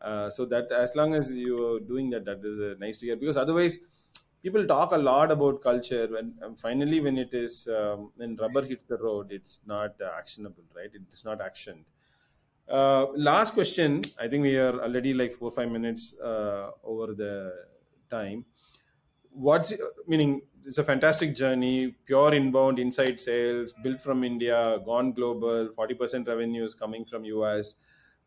[0.00, 3.16] Uh, so that as long as you're doing that, that is uh, nice to hear.
[3.16, 3.78] Because otherwise,
[4.42, 8.86] people talk a lot about culture and, finally when it is um, when rubber hits
[8.86, 10.90] the road it's not uh, actionable right?
[10.94, 11.84] It's not actioned.
[12.68, 14.02] Uh, last question.
[14.18, 17.66] I think we are already like four five minutes uh, over the
[18.10, 18.44] time.
[19.30, 19.72] What's
[20.06, 21.92] meaning it's a fantastic journey.
[22.06, 27.74] Pure inbound inside sales built from india gone global 40% revenues coming from us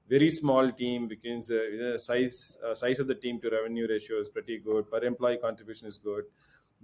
[0.10, 4.30] very small team because the size uh, size of the team to revenue ratio is
[4.30, 6.24] pretty good per employee contribution is good.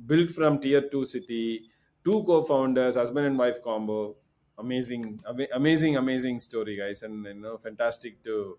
[0.06, 1.70] Built from tier 2 city
[2.04, 4.16] two co-founders husband and wife combo.
[4.58, 5.22] Amazing
[5.54, 8.58] amazing amazing story guys and you know fantastic to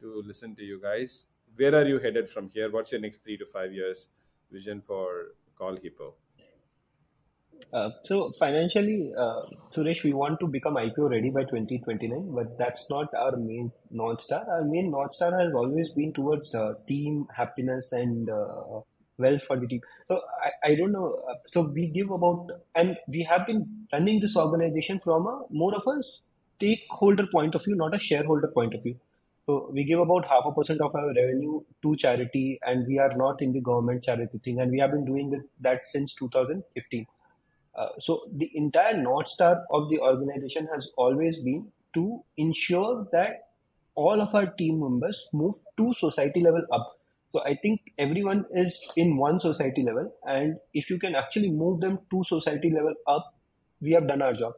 [0.00, 1.26] to listen to you guys.
[1.56, 2.70] Where are you headed from here?
[2.70, 4.08] What's your next 3 to 5 years
[4.50, 6.14] vision for CallHippo
[7.72, 12.88] uh, so financially, uh, Suresh, we want to become IPO ready by 2029, but that's
[12.90, 14.44] not our main North Star.
[14.48, 18.80] Our main North Star has always been towards uh, team happiness and uh,
[19.18, 19.80] wealth for the team.
[20.06, 21.20] So I, I don't know.
[21.28, 25.74] Uh, so we give about, and we have been running this organization from a more
[25.74, 28.96] of a stakeholder point of view, not a shareholder point of view.
[29.46, 33.14] So we give about half a percent of our revenue to charity, and we are
[33.14, 37.06] not in the government charity thing, and we have been doing that since 2015.
[37.78, 41.60] Uh, so the entire north star of the organization has always been
[41.94, 43.44] to ensure that
[43.94, 46.96] all of our team members move to society level up.
[47.32, 51.80] So I think everyone is in one society level, and if you can actually move
[51.80, 53.34] them to society level up,
[53.80, 54.54] we have done our job.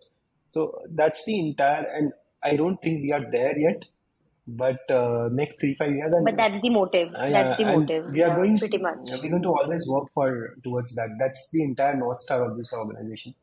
[0.52, 2.12] So that's the entire, and
[2.42, 3.84] I don't think we are there yet
[4.56, 6.12] but uh, next three five years.
[6.12, 7.14] And, but that's the motive.
[7.14, 8.10] Uh, that's the motive.
[8.10, 8.98] We are going pretty much.
[9.22, 11.16] We're going to always work for towards that.
[11.18, 13.34] That's the entire north star of this organization.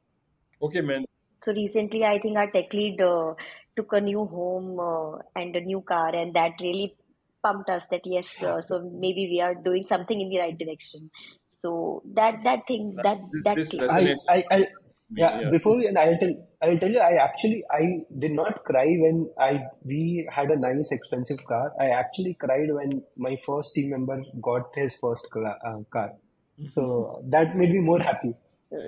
[0.61, 1.05] Okay, man.
[1.43, 3.33] So recently, I think our tech lead uh,
[3.75, 6.95] took a new home uh, and a new car, and that really
[7.43, 7.85] pumped us.
[7.91, 11.11] That yes, uh, so maybe we are doing something in the right direction.
[11.49, 14.65] So that that thing that this, that this I, I, I
[15.09, 15.21] me.
[15.21, 18.87] Yeah, before we, and I'll tell, I'll tell you, I actually, I did not cry
[18.99, 21.71] when I we had a nice expensive car.
[21.79, 26.13] I actually cried when my first team member got his first uh, car.
[26.69, 28.33] So that made me more happy.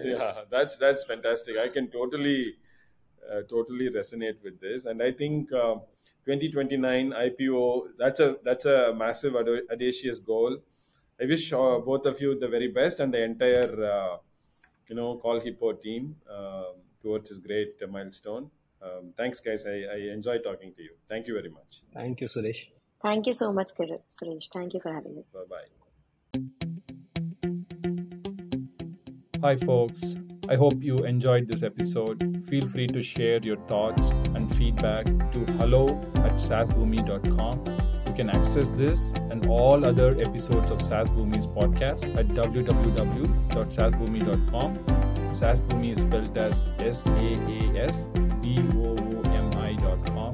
[0.04, 2.56] yeah that's that's fantastic i can totally
[3.32, 5.76] uh, totally resonate with this and i think uh,
[6.26, 10.58] 2029 ipo that's a that's a massive audacious goal
[11.22, 14.18] i wish uh, both of you the very best and the entire uh,
[14.90, 18.50] you know CallHippo team um, towards this great milestone
[18.82, 22.28] um, thanks guys I, I enjoy talking to you thank you very much Thank you,
[22.28, 22.62] Suresh.
[23.02, 24.48] Thank you so much, Kiran- Suresh.
[24.54, 25.26] Thank you for having us.
[25.34, 25.70] bye bye
[29.42, 30.16] Hi, folks.
[30.50, 32.44] I hope you enjoyed this episode.
[32.50, 35.86] Feel free to share your thoughts and feedback to hello
[36.16, 37.64] at saasboomi.com.
[38.10, 44.78] You can access this and all other episodes of SaaSBoomi's podcast at www.saasboomi.com.
[45.32, 48.08] SaaSBoomi is spelled as S A A S
[48.42, 50.34] B O O M I.com.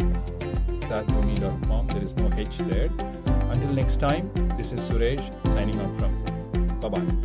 [0.87, 1.87] SaaSBoomi.com.
[1.87, 2.87] There is no H there.
[3.51, 6.31] Until next time, this is Suresh signing off from you.
[6.79, 7.24] Bye bye.